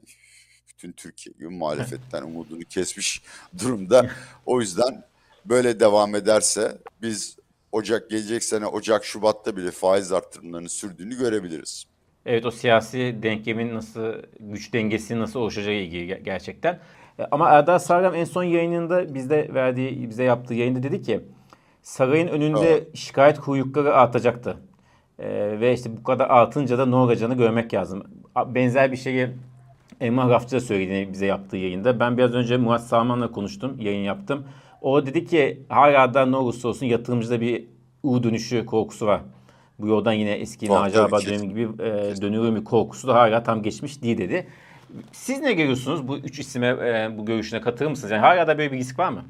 bütün 0.69 0.91
Türkiye 0.91 1.33
gibi 1.33 1.49
muhalefetten 1.49 2.23
umudunu 2.23 2.63
kesmiş 2.63 3.21
durumda. 3.59 4.11
O 4.45 4.61
yüzden 4.61 5.03
böyle 5.45 5.79
devam 5.79 6.15
ederse 6.15 6.77
biz 7.01 7.37
Ocak 7.71 8.09
gelecek 8.09 8.43
sene 8.43 8.65
Ocak 8.65 9.05
Şubat'ta 9.05 9.57
bile 9.57 9.71
faiz 9.71 10.11
arttırımlarının 10.11 10.67
sürdüğünü 10.67 11.17
görebiliriz. 11.17 11.85
Evet 12.25 12.45
o 12.45 12.51
siyasi 12.51 13.19
denkemin 13.23 13.75
nasıl 13.75 14.13
güç 14.39 14.73
dengesinin 14.73 15.19
nasıl 15.19 15.39
oluşacağı 15.39 15.73
ilgili 15.73 16.23
gerçekten. 16.23 16.79
E, 17.19 17.23
ama 17.31 17.49
Erdal 17.49 17.79
Sarram 17.79 18.15
en 18.15 18.25
son 18.25 18.43
yayınında 18.43 19.13
bizde 19.13 19.53
verdiği 19.53 20.09
bize 20.09 20.23
yaptığı 20.23 20.53
yayında 20.53 20.83
dedi 20.83 21.01
ki 21.01 21.21
sarayın 21.81 22.27
önünde 22.27 22.71
evet. 22.71 22.97
şikayet 22.97 23.39
kuyrukları 23.39 23.95
artacaktı. 23.95 24.57
Ee, 25.19 25.59
ve 25.59 25.73
işte 25.73 25.97
bu 25.97 26.03
kadar 26.03 26.29
artınca 26.29 26.77
da 26.77 26.85
ne 26.85 26.95
olacağını 26.95 27.37
görmek 27.37 27.73
lazım. 27.73 28.03
Benzer 28.47 28.91
bir 28.91 28.97
şeyi 28.97 29.29
Emrah 30.01 30.29
Rafçı 30.29 30.55
da 30.55 30.59
söylediğini 30.59 31.13
bize 31.13 31.25
yaptığı 31.25 31.57
yayında. 31.57 31.99
Ben 31.99 32.17
biraz 32.17 32.33
önce 32.33 32.57
Murat 32.57 32.87
Salman'la 32.87 33.31
konuştum, 33.31 33.79
yayın 33.79 34.03
yaptım. 34.03 34.47
O 34.81 35.05
dedi 35.05 35.25
ki 35.25 35.65
hala 35.69 36.13
da 36.13 36.25
ne 36.25 36.35
olursa 36.35 36.67
olsun 36.67 36.85
yatırımcıda 36.85 37.41
bir 37.41 37.67
U 38.03 38.23
dönüşü 38.23 38.65
korkusu 38.65 39.05
var. 39.05 39.21
Bu 39.79 39.87
yoldan 39.87 40.13
yine 40.13 40.31
eski 40.31 40.69
Naci 40.69 40.99
Ağabey 40.99 41.25
dönemi 41.25 41.49
gibi 41.49 41.61
e, 41.61 42.21
dönüyor 42.21 42.55
bir 42.55 42.63
korkusu 42.63 43.07
da 43.07 43.15
hala 43.15 43.43
tam 43.43 43.63
geçmiş 43.63 44.01
değil 44.01 44.17
dedi. 44.17 44.47
Siz 45.11 45.39
ne 45.39 45.53
görüyorsunuz 45.53 46.07
bu 46.07 46.17
üç 46.17 46.39
isime 46.39 46.67
e, 46.67 47.17
bu 47.17 47.25
görüşüne 47.25 47.61
katılır 47.61 47.89
mısınız? 47.89 48.11
Yani 48.11 48.21
hala 48.21 48.47
da 48.47 48.57
böyle 48.57 48.71
bir 48.71 48.77
risk 48.77 48.99
var 48.99 49.09
mı? 49.09 49.25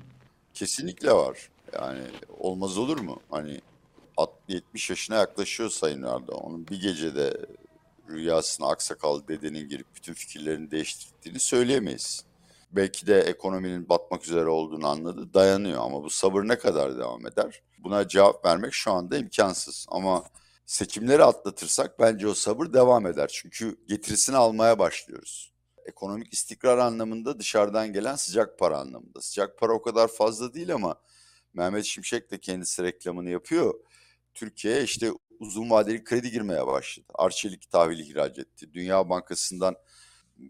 Kesinlikle 0.53 1.11
var. 1.11 1.49
Yani 1.73 1.99
olmaz 2.39 2.77
olur 2.77 2.99
mu? 2.99 3.19
Hani 3.29 3.61
70 4.47 4.89
yaşına 4.89 5.15
yaklaşıyor 5.15 5.69
Sayın 5.69 6.03
Erdoğan. 6.03 6.43
Onun 6.43 6.67
bir 6.67 6.81
gecede 6.81 7.33
rüyasına 8.09 8.67
aksakal 8.67 9.27
dedenin 9.27 9.69
girip 9.69 9.85
bütün 9.95 10.13
fikirlerini 10.13 10.71
değiştirdiğini 10.71 11.39
söyleyemeyiz. 11.39 12.23
Belki 12.71 13.07
de 13.07 13.19
ekonominin 13.19 13.89
batmak 13.89 14.23
üzere 14.23 14.47
olduğunu 14.47 14.87
anladı, 14.87 15.33
dayanıyor 15.33 15.81
ama 15.81 16.03
bu 16.03 16.09
sabır 16.09 16.43
ne 16.43 16.57
kadar 16.57 16.97
devam 16.97 17.27
eder? 17.27 17.61
Buna 17.79 18.07
cevap 18.07 18.45
vermek 18.45 18.73
şu 18.73 18.91
anda 18.91 19.17
imkansız 19.17 19.85
ama 19.89 20.23
seçimleri 20.65 21.23
atlatırsak 21.23 21.99
bence 21.99 22.27
o 22.27 22.33
sabır 22.33 22.73
devam 22.73 23.07
eder. 23.07 23.29
Çünkü 23.33 23.77
getirisini 23.87 24.37
almaya 24.37 24.79
başlıyoruz. 24.79 25.53
Ekonomik 25.85 26.33
istikrar 26.33 26.77
anlamında 26.77 27.39
dışarıdan 27.39 27.93
gelen 27.93 28.15
sıcak 28.15 28.59
para 28.59 28.77
anlamında. 28.79 29.21
Sıcak 29.21 29.57
para 29.57 29.73
o 29.73 29.81
kadar 29.81 30.07
fazla 30.07 30.53
değil 30.53 30.73
ama 30.73 30.95
Mehmet 31.53 31.85
Şimşek 31.85 32.31
de 32.31 32.37
kendisi 32.37 32.83
reklamını 32.83 33.29
yapıyor. 33.29 33.73
Türkiye 34.33 34.83
işte 34.83 35.11
uzun 35.39 35.69
vadeli 35.69 36.03
kredi 36.03 36.31
girmeye 36.31 36.67
başladı. 36.67 37.07
Arçelik 37.15 37.71
tahvili 37.71 38.01
ihraç 38.01 38.39
etti. 38.39 38.73
Dünya 38.73 39.09
Bankası'ndan 39.09 39.75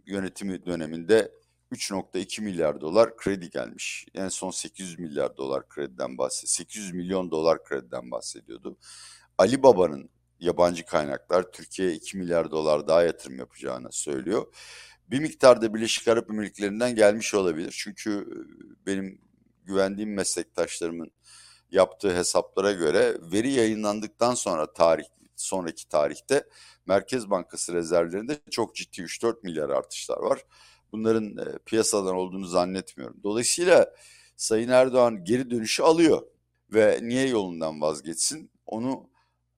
yönetimi 0.06 0.66
döneminde 0.66 1.32
3.2 1.72 2.42
milyar 2.42 2.82
dolar 2.82 3.18
kredi 3.18 3.50
gelmiş. 3.50 4.06
En 4.14 4.30
son 4.30 4.52
800 4.52 5.00
milyar 5.00 5.38
dolar 5.38 5.70
krediden 5.70 6.18
bahsediyor. 6.18 6.50
800 6.50 6.94
milyon 6.94 7.32
dolar 7.32 7.64
krediden 7.64 8.12
bahsediyordu. 8.12 8.78
Ali 9.38 9.64
Baba'nın 9.64 10.10
yabancı 10.40 10.86
kaynaklar 10.86 11.52
Türkiye'ye 11.52 11.96
2 11.96 12.18
milyar 12.18 12.52
dolar 12.52 12.88
daha 12.88 13.04
yatırım 13.04 13.40
yapacağını 13.40 13.92
söylüyor. 13.92 14.54
Bir 15.08 15.20
miktarda 15.20 15.74
Birleşik 15.74 16.08
Arap 16.08 16.30
Emirlikleri'nden 16.30 16.96
gelmiş 16.96 17.34
olabilir. 17.34 17.76
Çünkü 17.78 18.12
e, 18.12 18.36
benim 18.86 19.22
güvendiğim 19.66 20.14
meslektaşlarımın 20.14 21.12
yaptığı 21.72 22.16
hesaplara 22.16 22.72
göre 22.72 23.18
veri 23.22 23.52
yayınlandıktan 23.52 24.34
sonra 24.34 24.74
tarih 24.74 25.06
sonraki 25.36 25.90
tarihte 25.90 26.44
Merkez 26.86 27.30
Bankası 27.30 27.74
rezervlerinde 27.74 28.40
çok 28.52 28.76
ciddi 28.76 29.02
3-4 29.02 29.36
milyar 29.44 29.70
artışlar 29.70 30.18
var. 30.18 30.44
Bunların 30.92 31.38
e, 31.38 31.58
piyasadan 31.66 32.16
olduğunu 32.16 32.46
zannetmiyorum. 32.46 33.18
Dolayısıyla 33.24 33.94
Sayın 34.38 34.70
Erdoğan 34.70 35.24
geri 35.24 35.52
dönüşü 35.52 35.84
alıyor 35.84 36.22
ve 36.74 37.00
niye 37.02 37.28
yolundan 37.28 37.82
vazgeçsin? 37.82 38.52
Onu 38.66 39.10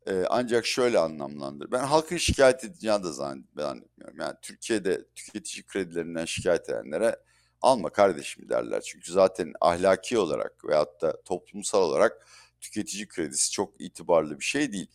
e, 0.08 0.24
ancak 0.30 0.66
şöyle 0.66 1.00
anlamlandır. 1.00 1.72
Ben 1.72 1.84
halkın 1.84 2.18
şikayet 2.18 2.64
edeceğini 2.64 3.04
de 3.04 3.12
zannetmiyorum. 3.12 4.18
Yani 4.20 4.36
Türkiye'de 4.42 5.06
tüketici 5.16 5.64
kredilerinden 5.64 6.26
şikayet 6.26 6.70
edenlere 6.70 7.16
alma 7.62 7.90
kardeşim 7.90 8.50
derler. 8.50 8.82
Çünkü 8.82 9.12
zaten 9.12 9.54
ahlaki 9.62 10.18
olarak 10.18 10.66
veyahut 10.66 11.02
da 11.02 11.22
toplumsal 11.22 11.82
olarak 11.82 12.28
tüketici 12.62 13.08
kredisi 13.08 13.52
çok 13.52 13.82
itibarlı 13.82 14.40
bir 14.40 14.46
şey 14.46 14.72
değil. 14.72 14.88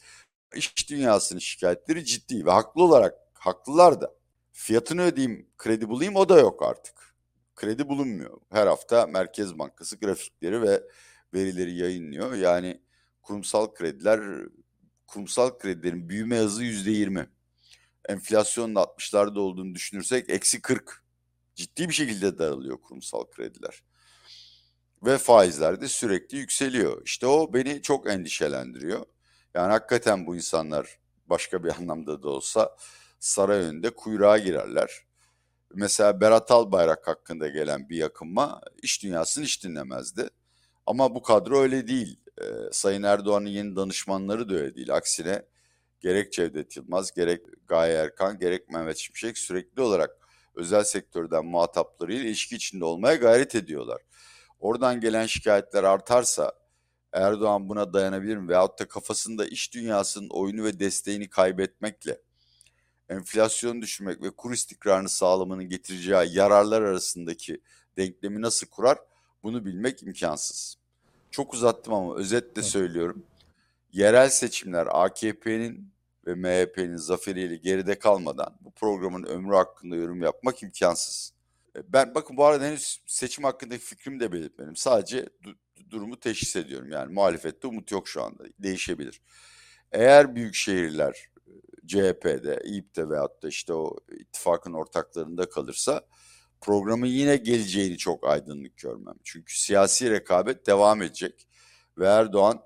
İş 0.55 0.91
dünyasının 0.91 1.41
şikayetleri 1.41 2.05
ciddi 2.05 2.47
ve 2.47 2.50
haklı 2.50 2.83
olarak 2.83 3.14
haklılar 3.35 4.00
da. 4.00 4.14
Fiyatını 4.56 5.02
ödeyeyim, 5.02 5.46
kredi 5.58 5.88
bulayım 5.88 6.16
o 6.16 6.28
da 6.28 6.38
yok 6.38 6.62
artık. 6.62 7.14
Kredi 7.54 7.88
bulunmuyor. 7.88 8.40
Her 8.50 8.66
hafta 8.66 9.06
Merkez 9.06 9.58
Bankası 9.58 9.96
grafikleri 9.96 10.62
ve 10.62 10.82
verileri 11.34 11.75
yayınlıyor. 11.76 12.34
Yani 12.34 12.80
kurumsal 13.23 13.75
krediler, 13.75 14.20
kurumsal 15.06 15.58
kredilerin 15.58 16.08
büyüme 16.08 16.38
hızı 16.38 16.64
yüzde 16.64 16.90
yirmi. 16.90 17.30
Enflasyonun 18.08 18.75
60'larda 18.75 19.38
olduğunu 19.38 19.75
düşünürsek 19.75 20.30
eksi 20.30 20.62
40 20.62 21.04
ciddi 21.54 21.88
bir 21.88 21.94
şekilde 21.94 22.38
daralıyor 22.38 22.80
kurumsal 22.80 23.25
krediler. 23.25 23.82
Ve 25.02 25.18
faizler 25.18 25.80
de 25.80 25.88
sürekli 25.88 26.38
yükseliyor. 26.38 27.02
İşte 27.04 27.26
o 27.26 27.54
beni 27.54 27.82
çok 27.82 28.11
endişelendiriyor. 28.11 29.06
Yani 29.54 29.70
hakikaten 29.73 30.26
bu 30.26 30.37
insanlar 30.37 30.99
başka 31.26 31.64
bir 31.64 31.68
anlamda 31.78 32.23
da 32.23 32.28
olsa 32.28 32.76
saray 33.25 33.59
önünde 33.59 33.90
kuyruğa 33.90 34.38
girerler. 34.38 34.90
Mesela 35.75 36.21
Berat 36.21 36.50
Albayrak 36.50 37.09
hakkında 37.09 37.49
gelen 37.49 37.88
bir 37.88 37.97
yakınma 37.97 38.61
iş 38.83 39.02
dünyasını 39.02 39.45
hiç 39.45 39.64
dinlemezdi. 39.64 40.28
Ama 40.87 41.14
bu 41.14 41.23
kadro 41.23 41.61
öyle 41.61 41.88
değil. 41.88 42.21
Ee, 42.40 42.45
Sayın 42.73 43.02
Erdoğan'ın 43.02 43.47
yeni 43.47 43.76
danışmanları 43.76 44.49
da 44.49 44.54
öyle 44.54 44.75
değil. 44.75 44.95
Aksine 44.95 45.43
gerek 46.00 46.33
Cevdet 46.33 46.76
Yılmaz, 46.76 47.12
gerek 47.12 47.47
Gaye 47.66 47.95
Erkan, 47.95 48.38
gerek 48.38 48.69
Mehmet 48.69 48.97
Şimşek 48.97 49.38
sürekli 49.38 49.83
olarak 49.83 50.11
özel 50.54 50.85
sektörden 50.85 51.45
muhataplarıyla 51.45 52.25
ilişki 52.25 52.57
içinde 52.57 52.85
olmaya 52.85 53.14
gayret 53.14 53.54
ediyorlar. 53.54 54.02
Oradan 54.59 55.00
gelen 55.00 55.26
şikayetler 55.26 55.85
artarsa 55.85 56.52
Erdoğan 57.12 57.69
buna 57.69 57.93
dayanabilir 57.93 58.37
mi? 58.37 58.49
Veyahut 58.49 58.81
da 58.81 58.88
kafasında 58.88 59.47
iş 59.47 59.75
dünyasının 59.75 60.28
oyunu 60.31 60.64
ve 60.64 60.81
desteğini 60.81 61.31
kaybetmekle 61.31 62.19
enflasyonu 63.08 63.82
düşürmek 63.82 64.23
ve 64.23 64.30
kur 64.30 64.52
istikrarını 64.52 65.08
sağlamanın 65.08 65.68
getireceği 65.68 66.37
yararlar 66.37 66.82
arasındaki 66.82 67.61
denklemi 67.96 68.42
nasıl 68.42 68.66
kurar 68.66 68.99
bunu 69.42 69.64
bilmek 69.64 70.02
imkansız. 70.02 70.76
Çok 71.30 71.54
uzattım 71.54 71.94
ama 71.94 72.16
özetle 72.16 72.62
söylüyorum. 72.62 73.23
Yerel 73.92 74.28
seçimler 74.28 74.87
AKP'nin 74.90 75.94
ve 76.26 76.34
MHP'nin 76.34 76.96
zaferiyle 76.96 77.56
geride 77.56 77.99
kalmadan 77.99 78.56
bu 78.61 78.70
programın 78.70 79.25
ömrü 79.25 79.54
hakkında 79.54 79.96
yorum 79.96 80.23
yapmak 80.23 80.62
imkansız. 80.62 81.32
E, 81.76 81.92
ben 81.92 82.14
bakın 82.14 82.37
bu 82.37 82.44
arada 82.44 82.64
henüz 82.64 83.00
seçim 83.06 83.44
hakkındaki 83.44 83.84
fikrimi 83.84 84.20
de 84.20 84.32
belirtmedim. 84.32 84.76
Sadece 84.76 85.28
du- 85.42 85.56
durumu 85.90 86.20
teşhis 86.20 86.56
ediyorum. 86.56 86.90
Yani 86.90 87.12
muhalefette 87.12 87.66
umut 87.66 87.90
yok 87.90 88.08
şu 88.08 88.23
anda. 88.23 88.44
Değişebilir. 88.58 89.20
Eğer 89.92 90.34
büyük 90.34 90.54
şehirler 90.54 91.28
CHP'de, 91.87 92.61
İYİP'te 92.64 93.09
veyahut 93.09 93.43
da 93.43 93.49
işte 93.49 93.73
o 93.73 93.97
ittifakın 94.21 94.73
ortaklarında 94.73 95.49
kalırsa 95.49 96.07
programın 96.61 97.07
yine 97.07 97.37
geleceğini 97.37 97.99
çok 97.99 98.29
aydınlık 98.29 98.76
görmem. 98.76 99.14
Çünkü 99.25 99.61
siyasi 99.61 100.11
rekabet 100.11 100.67
devam 100.67 101.03
edecek 101.03 101.49
ve 101.99 102.07
Erdoğan 102.07 102.62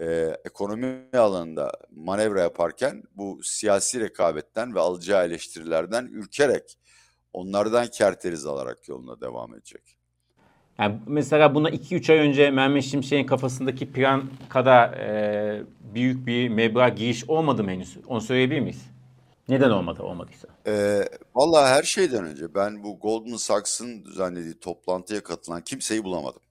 e, 0.00 0.36
ekonomi 0.44 1.08
alanında 1.12 1.72
manevra 1.90 2.40
yaparken 2.40 3.02
bu 3.14 3.40
siyasi 3.42 4.00
rekabetten 4.00 4.74
ve 4.74 4.80
alacağı 4.80 5.26
eleştirilerden 5.26 6.06
ürkerek 6.06 6.78
onlardan 7.32 7.86
kerteriz 7.86 8.46
alarak 8.46 8.88
yoluna 8.88 9.20
devam 9.20 9.54
edecek. 9.54 9.95
Yani 10.78 10.98
mesela 11.06 11.54
buna 11.54 11.70
2-3 11.70 12.12
ay 12.12 12.18
önce 12.18 12.50
Mehmet 12.50 12.84
Şimşek'in 12.84 13.26
kafasındaki 13.26 13.92
plan 13.92 14.30
kadar 14.48 14.92
e, 14.92 15.62
büyük 15.94 16.26
bir 16.26 16.48
meblağ 16.48 16.88
giriş 16.88 17.24
olmadı 17.30 17.64
mı 17.64 17.70
henüz? 17.70 17.96
Onu 18.06 18.20
söyleyebilir 18.20 18.60
miyiz? 18.60 18.82
Neden 19.48 19.70
olmadı 19.70 20.02
olmadıysa? 20.02 20.48
E, 20.66 21.02
Valla 21.34 21.68
her 21.68 21.82
şeyden 21.82 22.24
önce 22.24 22.54
ben 22.54 22.82
bu 22.84 22.98
Goldman 22.98 23.36
Sachs'ın 23.36 24.04
düzenlediği 24.04 24.60
toplantıya 24.60 25.22
katılan 25.22 25.60
kimseyi 25.60 26.04
bulamadım. 26.04 26.42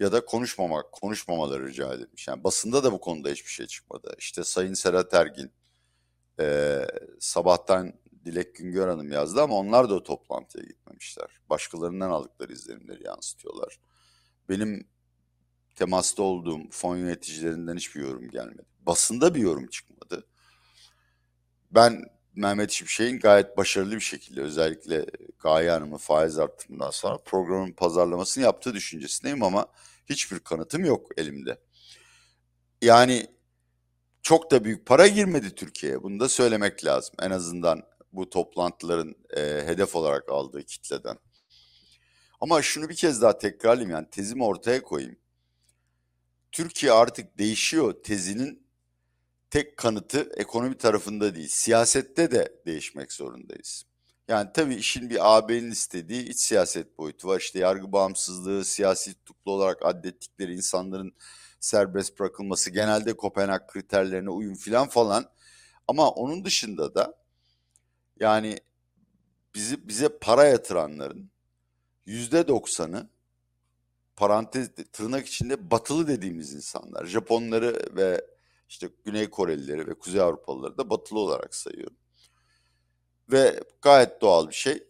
ya 0.00 0.12
da 0.12 0.24
konuşmamak, 0.24 0.92
konuşmamaları 0.92 1.66
rica 1.68 1.94
edilmiş. 1.94 2.28
Yani 2.28 2.44
basında 2.44 2.84
da 2.84 2.92
bu 2.92 3.00
konuda 3.00 3.28
hiçbir 3.28 3.50
şey 3.50 3.66
çıkmadı. 3.66 4.14
İşte 4.18 4.44
Sayın 4.44 4.74
Serhat 4.74 5.14
Ergin 5.14 5.50
e, 6.40 6.78
sabahtan 7.18 7.92
Dilek 8.24 8.54
Güngör 8.54 8.88
Hanım 8.88 9.12
yazdı 9.12 9.42
ama 9.42 9.54
onlar 9.54 9.90
da 9.90 9.94
o 9.94 10.02
toplantıya 10.02 10.64
gitmemişler. 10.64 11.40
Başkalarından 11.50 12.10
aldıkları 12.10 12.52
izlenimleri 12.52 13.04
yansıtıyorlar. 13.04 13.80
Benim 14.48 14.88
temasta 15.74 16.22
olduğum 16.22 16.70
fon 16.70 16.96
yöneticilerinden 16.96 17.76
hiçbir 17.76 18.00
yorum 18.00 18.30
gelmedi. 18.30 18.66
Basında 18.80 19.34
bir 19.34 19.40
yorum 19.40 19.66
çıkmadı. 19.66 20.26
Ben 21.70 22.04
Mehmet 22.34 22.70
Şimşek'in 22.70 23.18
gayet 23.18 23.56
başarılı 23.56 23.94
bir 23.94 24.00
şekilde 24.00 24.40
özellikle 24.40 25.06
Gaye 25.38 25.70
Hanım'ın 25.70 25.96
faiz 25.96 26.38
artırımından 26.38 26.90
sonra 26.90 27.18
programın 27.18 27.72
pazarlamasını 27.72 28.44
yaptığı 28.44 28.74
düşüncesindeyim 28.74 29.42
ama 29.42 29.66
hiçbir 30.06 30.38
kanıtım 30.38 30.84
yok 30.84 31.10
elimde. 31.16 31.60
Yani 32.82 33.26
çok 34.22 34.50
da 34.50 34.64
büyük 34.64 34.86
para 34.86 35.06
girmedi 35.06 35.54
Türkiye'ye. 35.54 36.02
Bunu 36.02 36.20
da 36.20 36.28
söylemek 36.28 36.84
lazım. 36.84 37.14
En 37.22 37.30
azından 37.30 37.82
bu 38.12 38.30
toplantıların 38.30 39.14
e, 39.36 39.40
hedef 39.40 39.96
olarak 39.96 40.28
aldığı 40.28 40.62
kitleden. 40.62 41.18
Ama 42.40 42.62
şunu 42.62 42.88
bir 42.88 42.96
kez 42.96 43.22
daha 43.22 43.38
tekrarlayayım 43.38 43.90
yani 43.90 44.10
tezimi 44.10 44.44
ortaya 44.44 44.82
koyayım. 44.82 45.16
Türkiye 46.52 46.92
artık 46.92 47.38
değişiyor 47.38 47.94
tezinin 48.02 48.66
tek 49.50 49.76
kanıtı 49.76 50.30
ekonomi 50.36 50.76
tarafında 50.76 51.34
değil, 51.34 51.48
siyasette 51.48 52.30
de 52.30 52.62
değişmek 52.66 53.12
zorundayız. 53.12 53.84
Yani 54.28 54.50
tabii 54.54 54.74
işin 54.74 55.10
bir 55.10 55.36
AB'nin 55.36 55.70
istediği 55.70 56.28
iç 56.28 56.38
siyaset 56.38 56.98
boyutu 56.98 57.28
var. 57.28 57.40
İşte 57.40 57.58
yargı 57.58 57.92
bağımsızlığı, 57.92 58.64
siyasi 58.64 59.14
tutuklu 59.14 59.52
olarak 59.52 59.86
addettikleri 59.86 60.54
insanların 60.54 61.14
serbest 61.60 62.20
bırakılması, 62.20 62.70
genelde 62.70 63.12
Kopenhag 63.16 63.66
kriterlerine 63.68 64.30
uyum 64.30 64.54
filan 64.54 64.88
falan. 64.88 65.30
Ama 65.88 66.10
onun 66.10 66.44
dışında 66.44 66.94
da 66.94 67.19
yani 68.20 68.58
bizi 69.54 69.88
bize 69.88 70.18
para 70.18 70.44
yatıranların 70.44 71.30
yüzde 72.06 72.48
doksanı 72.48 73.08
parantez 74.16 74.70
tırnak 74.92 75.26
içinde 75.26 75.70
batılı 75.70 76.08
dediğimiz 76.08 76.54
insanlar. 76.54 77.06
Japonları 77.06 77.96
ve 77.96 78.26
işte 78.68 78.88
Güney 79.04 79.30
Korelileri 79.30 79.86
ve 79.86 79.94
Kuzey 79.94 80.20
Avrupalıları 80.20 80.78
da 80.78 80.90
batılı 80.90 81.18
olarak 81.18 81.54
sayıyorum. 81.54 81.96
Ve 83.32 83.60
gayet 83.82 84.20
doğal 84.20 84.48
bir 84.48 84.54
şey. 84.54 84.84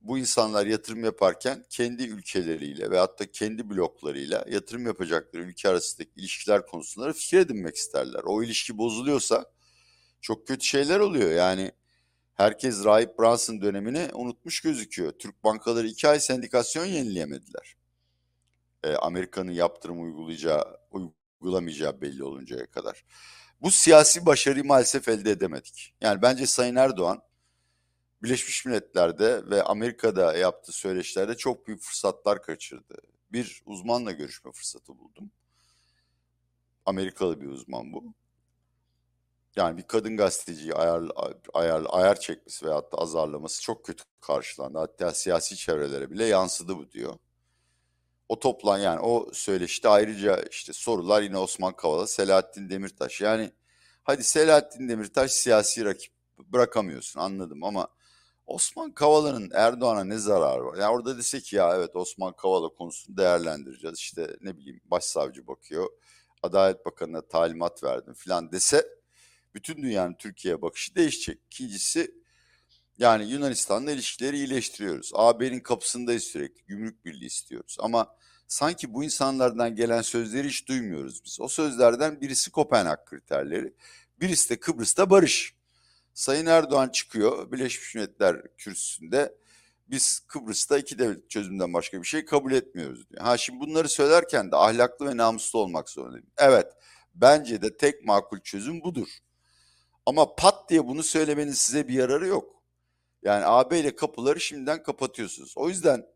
Bu 0.00 0.18
insanlar 0.18 0.66
yatırım 0.66 1.04
yaparken 1.04 1.64
kendi 1.70 2.02
ülkeleriyle 2.02 2.90
ve 2.90 2.98
hatta 2.98 3.30
kendi 3.30 3.70
bloklarıyla 3.70 4.44
yatırım 4.48 4.86
yapacakları 4.86 5.42
ülke 5.42 5.68
arasındaki 5.68 6.10
ilişkiler 6.16 6.66
konusunda 6.66 7.12
fikir 7.12 7.38
edinmek 7.38 7.76
isterler. 7.76 8.20
O 8.24 8.42
ilişki 8.42 8.78
bozuluyorsa 8.78 9.46
çok 10.20 10.46
kötü 10.46 10.66
şeyler 10.66 11.00
oluyor. 11.00 11.30
Yani 11.30 11.72
herkes 12.34 12.84
Rahip 12.84 13.18
Brunson 13.18 13.62
dönemini 13.62 14.08
unutmuş 14.14 14.60
gözüküyor. 14.60 15.12
Türk 15.12 15.44
bankaları 15.44 15.86
iki 15.86 16.08
ay 16.08 16.20
sendikasyon 16.20 16.84
yenileyemediler. 16.84 17.76
Ee, 18.84 18.94
Amerika'nın 18.94 19.52
yaptırım 19.52 20.02
uygulayacağı, 20.02 20.78
uygulamayacağı 20.90 22.00
belli 22.00 22.24
oluncaya 22.24 22.66
kadar. 22.66 23.04
Bu 23.60 23.70
siyasi 23.70 24.26
başarıyı 24.26 24.64
maalesef 24.64 25.08
elde 25.08 25.30
edemedik. 25.30 25.94
Yani 26.00 26.22
bence 26.22 26.46
Sayın 26.46 26.76
Erdoğan 26.76 27.22
Birleşmiş 28.22 28.64
Milletler'de 28.64 29.50
ve 29.50 29.62
Amerika'da 29.62 30.36
yaptığı 30.36 30.72
söyleşilerde 30.72 31.36
çok 31.36 31.66
büyük 31.66 31.82
fırsatlar 31.82 32.42
kaçırdı. 32.42 32.94
Bir 33.32 33.62
uzmanla 33.66 34.12
görüşme 34.12 34.52
fırsatı 34.52 34.98
buldum. 34.98 35.30
Amerikalı 36.86 37.40
bir 37.40 37.46
uzman 37.46 37.92
bu. 37.92 38.14
Yani 39.56 39.76
bir 39.78 39.82
kadın 39.82 40.16
gazeteciyi 40.16 40.74
ayar, 40.74 41.02
ayar, 41.54 41.86
ayar 41.88 42.20
çekmesi 42.20 42.66
veyahut 42.66 42.92
da 42.92 42.96
azarlaması 42.98 43.62
çok 43.62 43.84
kötü 43.84 44.04
karşılandı. 44.20 44.78
Hatta 44.78 45.14
siyasi 45.14 45.56
çevrelere 45.56 46.10
bile 46.10 46.24
yansıdı 46.24 46.76
bu 46.76 46.90
diyor. 46.90 47.18
O 48.28 48.38
toplan 48.38 48.78
yani 48.78 49.00
o 49.00 49.28
söyleşte 49.32 49.88
ayrıca 49.88 50.42
işte 50.50 50.72
sorular 50.72 51.22
yine 51.22 51.38
Osman 51.38 51.76
Kavala, 51.76 52.06
Selahattin 52.06 52.70
Demirtaş. 52.70 53.20
Yani 53.20 53.52
hadi 54.04 54.24
Selahattin 54.24 54.88
Demirtaş 54.88 55.30
siyasi 55.30 55.84
rakip 55.84 56.12
bırakamıyorsun 56.38 57.20
anladım 57.20 57.64
ama 57.64 57.88
Osman 58.46 58.92
Kavala'nın 58.92 59.50
Erdoğan'a 59.54 60.04
ne 60.04 60.18
zararı 60.18 60.64
var? 60.64 60.78
Yani 60.78 60.94
orada 60.94 61.18
desek 61.18 61.52
ya 61.52 61.76
evet 61.76 61.96
Osman 61.96 62.32
Kavala 62.32 62.68
konusunu 62.68 63.16
değerlendireceğiz. 63.16 63.98
İşte 63.98 64.36
ne 64.40 64.56
bileyim 64.56 64.80
başsavcı 64.84 65.46
bakıyor. 65.46 65.90
Adalet 66.42 66.86
Bakanı'na 66.86 67.20
talimat 67.20 67.84
verdim 67.84 68.14
falan 68.14 68.52
dese 68.52 69.01
bütün 69.54 69.82
dünyanın 69.82 70.14
Türkiye'ye 70.14 70.62
bakışı 70.62 70.94
değişecek. 70.94 71.38
İkincisi 71.46 72.14
yani 72.98 73.30
Yunanistan'la 73.30 73.92
ilişkileri 73.92 74.36
iyileştiriyoruz. 74.36 75.10
AB'nin 75.14 75.60
kapısındayız 75.60 76.24
sürekli. 76.24 76.62
Gümrük 76.66 77.04
Birliği 77.04 77.26
istiyoruz. 77.26 77.76
Ama 77.80 78.16
sanki 78.48 78.94
bu 78.94 79.04
insanlardan 79.04 79.74
gelen 79.74 80.02
sözleri 80.02 80.48
hiç 80.48 80.68
duymuyoruz 80.68 81.24
biz. 81.24 81.40
O 81.40 81.48
sözlerden 81.48 82.20
birisi 82.20 82.50
Kopenhag 82.50 83.04
kriterleri, 83.06 83.72
birisi 84.20 84.50
de 84.50 84.60
Kıbrıs'ta 84.60 85.10
barış. 85.10 85.54
Sayın 86.14 86.46
Erdoğan 86.46 86.88
çıkıyor 86.88 87.52
Birleşmiş 87.52 87.94
Milletler 87.94 88.56
kürsüsünde 88.56 89.34
biz 89.88 90.20
Kıbrıs'ta 90.20 90.78
iki 90.78 90.98
devlet 90.98 91.30
çözümünden 91.30 91.74
başka 91.74 92.02
bir 92.02 92.06
şey 92.06 92.24
kabul 92.24 92.52
etmiyoruz 92.52 93.10
diyor. 93.10 93.22
Ha 93.22 93.38
şimdi 93.38 93.60
bunları 93.60 93.88
söylerken 93.88 94.52
de 94.52 94.56
ahlaklı 94.56 95.06
ve 95.06 95.16
namuslu 95.16 95.58
olmak 95.58 95.88
zorundayım. 95.90 96.26
Evet 96.38 96.66
bence 97.14 97.62
de 97.62 97.76
tek 97.76 98.04
makul 98.04 98.40
çözüm 98.40 98.80
budur. 98.80 99.08
Ama 100.06 100.34
pat 100.34 100.70
diye 100.70 100.86
bunu 100.86 101.02
söylemenin 101.02 101.52
size 101.52 101.88
bir 101.88 101.94
yararı 101.94 102.26
yok. 102.26 102.62
Yani 103.22 103.44
AB 103.44 103.80
ile 103.80 103.96
kapıları 103.96 104.40
şimdiden 104.40 104.82
kapatıyorsunuz. 104.82 105.54
O 105.56 105.68
yüzden 105.68 106.06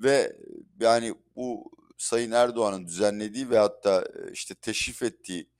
ve 0.00 0.36
yani 0.80 1.14
bu 1.36 1.70
Sayın 1.98 2.32
Erdoğan'ın 2.32 2.86
düzenlediği 2.86 3.50
ve 3.50 3.58
hatta 3.58 4.04
işte 4.32 4.54
teşrif 4.54 5.02
ettiği 5.02 5.50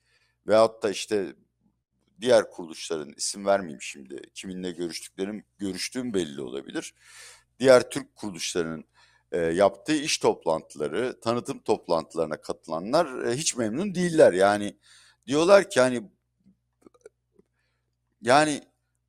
ve 0.46 0.54
hatta 0.54 0.90
işte 0.90 1.34
diğer 2.20 2.50
kuruluşların 2.50 3.12
isim 3.16 3.46
vermeyeyim 3.46 3.82
şimdi 3.82 4.22
kiminle 4.34 4.70
görüştüklerim 4.70 5.44
görüştüğüm 5.58 6.14
belli 6.14 6.40
olabilir. 6.40 6.94
Diğer 7.58 7.90
Türk 7.90 8.16
kuruluşlarının 8.16 8.84
e, 9.32 9.38
yaptığı 9.38 9.94
iş 9.94 10.18
toplantıları, 10.18 11.20
tanıtım 11.20 11.58
toplantılarına 11.58 12.40
katılanlar 12.40 13.24
e, 13.24 13.36
hiç 13.36 13.56
memnun 13.56 13.94
değiller. 13.94 14.32
Yani 14.32 14.76
diyorlar 15.26 15.70
ki 15.70 15.80
hani 15.80 16.10
yani 18.22 18.62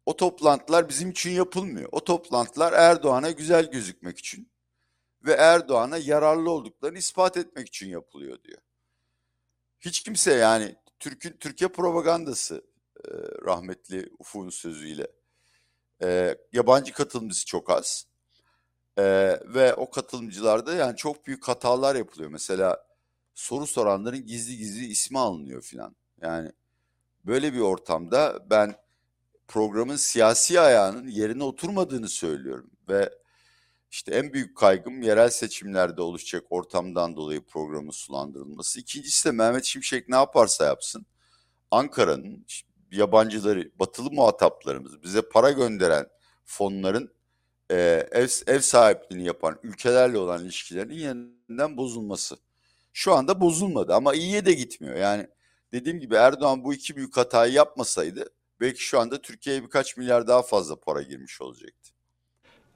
o 0.06 0.16
toplantılar 0.16 0.90
bizim 0.90 1.10
için 1.10 1.32
yapılmıyor. 1.32 1.90
O 1.92 2.04
toplantılar 2.04 2.74
Erdoğan'a 2.74 3.32
güzel 3.32 3.72
gözükmek 3.72 4.18
için 4.18 4.52
ve 5.26 5.34
Erdoğan'a 5.34 5.98
yararlı 5.98 6.52
olduklarını 6.52 6.98
ispat 6.98 7.38
etmek 7.38 7.68
için 7.68 7.90
yapılıyor 7.90 8.44
diyor. 8.44 8.58
Hiç 9.80 10.04
kimse 10.04 10.34
yani 10.34 10.76
Türk'ün 11.00 11.38
Türkiye 11.40 11.68
propagandası 11.68 12.66
e, 12.98 13.10
rahmetli 13.46 14.10
Ufuk'un 14.20 14.50
sözüyle. 14.50 15.08
E, 16.04 16.38
yabancı 16.54 16.94
katılımcısı 16.94 17.46
çok 17.46 17.70
az. 17.70 18.08
E, 18.98 19.04
ve 19.46 19.74
o 19.74 19.90
katılımcılarda 19.90 20.74
yani 20.74 20.98
çok 20.98 21.28
büyük 21.28 21.48
hatalar 21.48 21.96
yapılıyor. 21.96 22.30
Mesela 22.30 22.88
soru 23.34 23.68
soranların 23.68 24.26
gizli 24.26 24.58
gizli 24.58 24.86
ismi 24.86 25.20
alınıyor 25.20 25.62
filan. 25.62 25.96
Yani 26.22 26.52
böyle 27.26 27.54
bir 27.54 27.60
ortamda 27.60 28.50
ben 28.50 28.76
programın 29.52 29.96
siyasi 29.96 30.60
ayağının 30.60 31.08
yerine 31.08 31.44
oturmadığını 31.44 32.10
söylüyorum 32.10 32.72
ve 32.90 33.10
işte 33.92 34.16
en 34.16 34.34
büyük 34.34 34.58
kaygım 34.58 35.02
yerel 35.02 35.30
seçimlerde 35.30 36.02
oluşacak 36.02 36.44
ortamdan 36.50 37.16
dolayı 37.16 37.46
programın 37.46 37.92
sulandırılması. 37.92 38.80
İkincisi 38.80 39.26
de 39.26 39.32
Mehmet 39.32 39.66
Şimşek 39.66 40.10
ne 40.10 40.16
yaparsa 40.16 40.66
yapsın 40.66 41.06
Ankara'nın 41.72 42.46
yabancıları, 42.92 43.72
batılı 43.80 44.12
muhataplarımız, 44.12 45.04
bize 45.04 45.22
para 45.22 45.52
gönderen 45.52 46.08
fonların 46.46 47.14
e, 47.72 47.76
ev, 48.12 48.28
ev 48.48 48.60
sahipliğini 48.60 49.26
yapan 49.26 49.60
ülkelerle 49.64 50.18
olan 50.18 50.44
ilişkilerin 50.44 50.94
yeniden 50.94 51.78
bozulması. 51.78 52.38
Şu 52.94 53.14
anda 53.14 53.42
bozulmadı 53.42 53.94
ama 53.94 54.14
iyiye 54.14 54.46
de 54.46 54.54
gitmiyor. 54.54 54.96
Yani 54.96 55.28
dediğim 55.72 56.00
gibi 56.00 56.16
Erdoğan 56.16 56.64
bu 56.64 56.74
iki 56.74 56.96
büyük 56.96 57.18
hatayı 57.18 57.54
yapmasaydı 57.54 58.30
belki 58.62 58.84
şu 58.84 59.00
anda 59.00 59.22
Türkiye'ye 59.22 59.64
birkaç 59.64 59.98
milyar 59.98 60.28
daha 60.28 60.42
fazla 60.42 60.76
para 60.76 61.02
girmiş 61.02 61.42
olacaktı. 61.42 61.92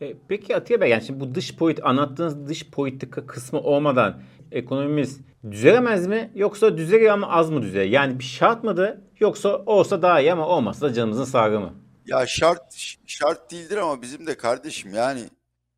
E, 0.02 0.14
peki 0.28 0.56
Atiye 0.56 0.82
Bey 0.82 0.90
yani 0.90 1.06
şimdi 1.06 1.20
bu 1.20 1.36
dış 1.36 1.56
politik 1.56 1.86
anlattığınız 1.86 2.48
dış 2.48 2.70
politika 2.70 3.28
kısmı 3.28 3.60
olmadan 3.60 4.22
ekonomimiz 4.52 5.20
düzelemez 5.52 6.08
mi 6.08 6.32
yoksa 6.36 6.78
düzeliyor 6.78 7.14
ama 7.14 7.28
az 7.28 7.50
mı 7.50 7.62
düzeliyor? 7.62 7.86
Yani 7.86 8.20
bir 8.20 8.24
şart 8.24 8.64
mıdır 8.64 8.98
yoksa 9.20 9.58
olsa 9.66 10.02
daha 10.02 10.22
iyi 10.22 10.34
ama 10.34 10.48
olmazsa 10.48 10.90
da 10.90 10.94
canımızın 10.94 11.24
sağlığı 11.24 11.60
mı? 11.60 11.74
Ya 12.06 12.28
şart 12.28 12.96
şart 13.06 13.52
değildir 13.52 13.78
ama 13.78 14.02
bizim 14.02 14.28
de 14.28 14.38
kardeşim 14.38 14.94
yani 14.94 15.30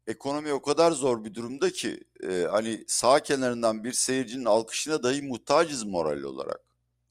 ekonomi 0.08 0.54
o 0.54 0.62
kadar 0.62 0.92
zor 0.92 1.24
bir 1.24 1.34
durumda 1.34 1.70
ki 1.70 2.04
e, 2.24 2.48
hani 2.52 2.84
sağ 2.88 3.20
kenarından 3.20 3.84
bir 3.84 3.92
seyircinin 3.92 4.46
alkışına 4.46 5.04
dahi 5.04 5.22
muhtacız 5.22 5.84
moral 5.84 6.24
olarak. 6.24 6.60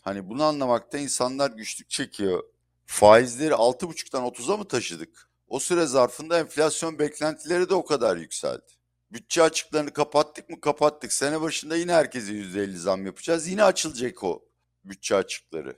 Hani 0.02 0.28
bunu 0.28 0.44
anlamakta 0.44 0.98
insanlar 0.98 1.50
güçlük 1.50 1.90
çekiyor. 1.90 2.42
Faizleri 2.86 3.54
6,5'tan 3.54 4.22
30'a 4.22 4.56
mı 4.56 4.68
taşıdık? 4.68 5.30
O 5.48 5.58
süre 5.58 5.86
zarfında 5.86 6.38
enflasyon 6.38 6.98
beklentileri 6.98 7.68
de 7.68 7.74
o 7.74 7.84
kadar 7.84 8.16
yükseldi. 8.16 8.72
Bütçe 9.12 9.42
açıklarını 9.42 9.92
kapattık 9.92 10.50
mı? 10.50 10.60
Kapattık. 10.60 11.12
Sene 11.12 11.40
başında 11.40 11.76
yine 11.76 11.92
herkese 11.92 12.32
%50 12.32 12.76
zam 12.76 13.06
yapacağız. 13.06 13.48
Yine 13.48 13.64
açılacak 13.64 14.24
o 14.24 14.44
bütçe 14.84 15.16
açıkları. 15.16 15.76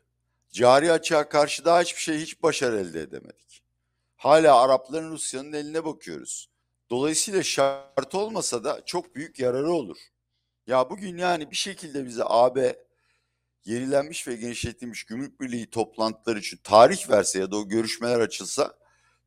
Cari 0.51 0.93
açığa 0.93 1.29
karşı 1.29 1.65
daha 1.65 1.81
hiçbir 1.81 2.01
şey, 2.01 2.19
hiç 2.19 2.43
başarı 2.43 2.81
elde 2.81 3.01
edemedik. 3.01 3.63
Hala 4.17 4.61
Arapların 4.61 5.11
Rusya'nın 5.11 5.53
eline 5.53 5.85
bakıyoruz. 5.85 6.51
Dolayısıyla 6.91 7.43
şart 7.43 8.15
olmasa 8.15 8.65
da 8.65 8.83
çok 8.87 9.15
büyük 9.15 9.39
yararı 9.39 9.73
olur. 9.73 9.99
Ya 10.67 10.91
bugün 10.91 11.19
yani 11.19 11.51
bir 11.51 11.57
şekilde 11.57 12.05
bize 12.07 12.23
AB 12.27 12.77
yenilenmiş 13.65 14.29
ve 14.29 14.37
genişletilmiş 14.37 15.05
gümrük 15.05 15.41
birliği 15.41 15.71
toplantıları 15.71 16.39
için 16.39 16.61
tarih 16.65 17.11
verse 17.11 17.39
ya 17.39 17.51
da 17.51 17.57
o 17.57 17.69
görüşmeler 17.69 18.21
açılsa 18.21 18.75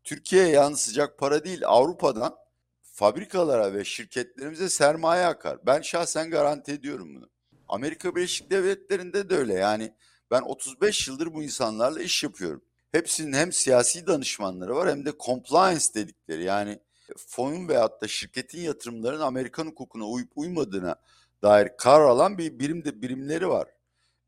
Türkiye'ye 0.04 0.50
yalnız 0.50 0.80
sıcak 0.80 1.18
para 1.18 1.44
değil 1.44 1.62
Avrupa'dan 1.66 2.36
fabrikalara 2.82 3.74
ve 3.74 3.86
şirketlerimize 3.86 4.70
sermaye 4.70 5.26
akar. 5.26 5.66
Ben 5.66 5.82
şahsen 5.82 6.30
garanti 6.30 6.72
ediyorum 6.72 7.16
bunu. 7.16 7.30
Amerika 7.70 8.16
Birleşik 8.16 8.52
Devletleri'nde 8.52 9.30
de 9.30 9.36
öyle 9.36 9.54
yani 9.54 9.94
ben 10.32 10.42
35 10.42 11.08
yıldır 11.08 11.34
bu 11.34 11.44
insanlarla 11.44 12.02
iş 12.02 12.24
yapıyorum. 12.24 12.62
Hepsinin 12.92 13.34
hem 13.34 13.52
siyasi 13.52 14.08
danışmanları 14.08 14.76
var 14.76 14.90
hem 14.90 15.06
de 15.06 15.12
compliance 15.20 15.86
dedikleri 15.96 16.44
yani 16.44 16.80
fonun 17.18 17.68
veyahut 17.68 18.02
da 18.02 18.08
şirketin 18.08 18.62
yatırımlarının 18.62 19.22
Amerikan 19.22 19.66
hukukuna 19.66 20.06
uyup 20.06 20.32
uymadığına 20.36 20.96
dair 21.42 21.70
karar 21.78 22.06
alan 22.06 22.38
bir 22.38 22.60
birim 22.60 22.86
de 22.86 23.02
birimleri 23.02 23.50
var. 23.50 23.68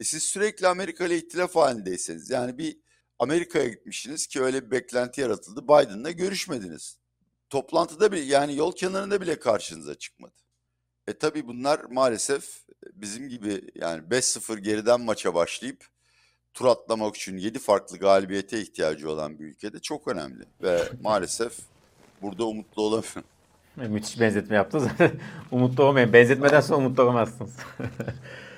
E 0.04 0.06
siz 0.06 0.24
sürekli 0.24 0.68
Amerika 0.68 1.06
ile 1.06 1.18
ihtilaf 1.18 1.56
halindeyseniz 1.56 2.30
yani 2.30 2.58
bir 2.58 2.78
Amerika'ya 3.20 3.68
gitmişsiniz 3.68 4.28
ki 4.28 4.42
öyle 4.42 4.66
bir 4.66 4.72
beklenti 4.72 5.22
yaratıldı. 5.22 5.64
Biden'la 5.64 6.12
görüşmediniz. 6.12 6.98
Toplantıda 7.50 8.12
bile 8.12 8.22
yani 8.22 8.56
yol 8.56 8.76
kenarında 8.76 9.22
bile 9.22 9.40
karşınıza 9.40 9.96
çıkmadı. 9.96 10.34
E 11.08 11.14
tabi 11.14 11.48
bunlar 11.48 11.80
maalesef 11.80 12.66
bizim 12.94 13.30
gibi 13.30 13.62
yani 13.76 14.02
5-0 14.02 14.60
geriden 14.60 15.02
maça 15.02 15.34
başlayıp 15.34 15.88
tur 16.54 16.66
atlamak 16.66 17.16
için 17.16 17.38
7 17.38 17.60
farklı 17.60 17.98
galibiyete 17.98 18.62
ihtiyacı 18.62 19.12
olan 19.12 19.40
bir 19.40 19.46
ülkede 19.46 19.80
çok 19.80 20.08
önemli. 20.08 20.44
Ve 20.62 20.84
maalesef 21.02 21.58
burada 22.22 22.46
umutlu 22.46 22.82
olamıyorum. 22.82 23.24
Müthiş 23.76 24.20
benzetme 24.20 24.56
yaptınız. 24.56 24.88
umutlu 25.52 25.84
olmayın. 25.84 26.14
Benzetmeden 26.14 26.62
sonra 26.62 26.80
umutlu 26.80 27.04
olamazsınız. 27.04 27.52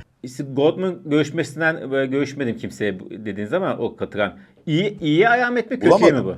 Goldman 0.56 1.02
görüşmesinden 1.06 1.92
böyle 1.92 2.08
görüşmedim 2.08 2.58
kimseye 2.58 3.00
dediniz 3.00 3.54
ama 3.54 3.78
o 3.78 3.96
katıran. 3.96 4.40
İyi, 4.66 5.00
iyi 5.00 5.30
alamet 5.30 5.72
mi 5.72 5.80
kötüye 5.80 6.12
mi 6.12 6.26
bu? 6.26 6.36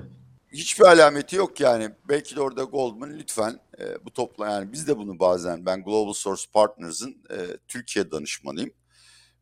Hiçbir 0.53 0.85
alameti 0.85 1.35
yok 1.35 1.59
yani. 1.59 1.89
Belki 2.09 2.35
de 2.35 2.41
orada 2.41 2.63
Goldman 2.63 3.19
lütfen 3.19 3.59
e, 3.79 4.05
bu 4.05 4.13
topla 4.13 4.49
yani 4.49 4.71
biz 4.71 4.87
de 4.87 4.97
bunu 4.97 5.19
bazen 5.19 5.65
ben 5.65 5.83
Global 5.83 6.13
Source 6.13 6.43
Partners'ın 6.53 7.15
e, 7.29 7.37
Türkiye 7.67 8.11
danışmanıyım. 8.11 8.71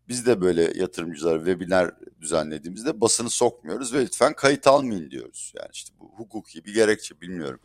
Biz 0.08 0.26
de 0.26 0.42
böyle 0.42 0.72
yatırımcılara 0.76 1.38
webinar 1.38 1.92
düzenlediğimizde 2.22 3.02
basını 3.02 3.30
sokmuyoruz 3.30 3.94
ve 3.94 4.02
lütfen 4.02 4.34
kayıt 4.34 4.68
almayın 4.68 5.12
diyoruz. 5.12 5.54
Yani 5.58 5.70
işte 5.74 5.94
bu 6.00 6.12
hukuki 6.16 6.66
bir 6.66 6.74
gerekçe 6.74 7.22
bilmiyorum. 7.22 7.60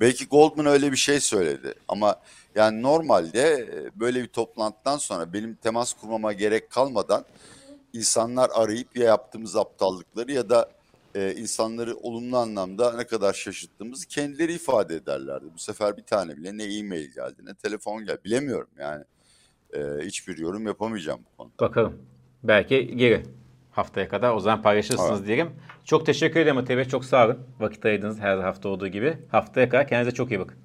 Belki 0.00 0.26
Goldman 0.26 0.66
öyle 0.66 0.92
bir 0.92 0.96
şey 0.96 1.20
söyledi 1.20 1.74
ama 1.88 2.20
yani 2.54 2.82
normalde 2.82 3.40
e, 3.40 4.00
böyle 4.00 4.22
bir 4.22 4.28
toplantıdan 4.28 4.96
sonra 4.96 5.32
benim 5.32 5.54
temas 5.54 5.92
kurmama 5.92 6.32
gerek 6.32 6.70
kalmadan 6.70 7.24
insanlar 7.92 8.50
arayıp 8.54 8.96
ya 8.96 9.04
yaptığımız 9.04 9.56
aptallıkları 9.56 10.32
ya 10.32 10.48
da 10.48 10.70
e, 11.14 11.34
insanları 11.34 11.96
olumlu 11.96 12.36
anlamda 12.36 12.96
ne 12.96 13.06
kadar 13.06 13.32
şaşırttığımızı 13.32 14.08
kendileri 14.08 14.52
ifade 14.52 14.94
ederlerdi. 14.94 15.44
Bu 15.54 15.58
sefer 15.58 15.96
bir 15.96 16.02
tane 16.02 16.36
bile 16.36 16.58
ne 16.58 16.64
e-mail 16.78 17.10
geldi 17.14 17.42
ne 17.44 17.54
telefon 17.54 18.04
geldi 18.04 18.20
bilemiyorum 18.24 18.70
yani. 18.78 19.04
E, 19.74 20.04
hiçbir 20.04 20.38
yorum 20.38 20.66
yapamayacağım 20.66 21.20
bu 21.32 21.36
konuda. 21.36 21.58
Bakalım. 21.60 21.98
Belki 22.42 22.96
geri 22.96 23.22
haftaya 23.70 24.08
kadar 24.08 24.34
o 24.34 24.40
zaman 24.40 24.62
paylaşırsınız 24.62 25.18
Evet. 25.18 25.26
diyelim. 25.26 25.50
Çok 25.84 26.06
teşekkür 26.06 26.40
ederim 26.40 26.66
Bey. 26.68 26.84
Çok 26.84 27.04
sağ 27.04 27.26
olun. 27.26 27.38
Vakit 27.60 27.84
ayırdınız 27.84 28.18
her 28.18 28.38
hafta 28.38 28.68
olduğu 28.68 28.88
gibi. 28.88 29.18
Haftaya 29.30 29.68
kadar 29.68 29.88
kendinize 29.88 30.14
çok 30.14 30.30
iyi 30.30 30.40
bakın. 30.40 30.56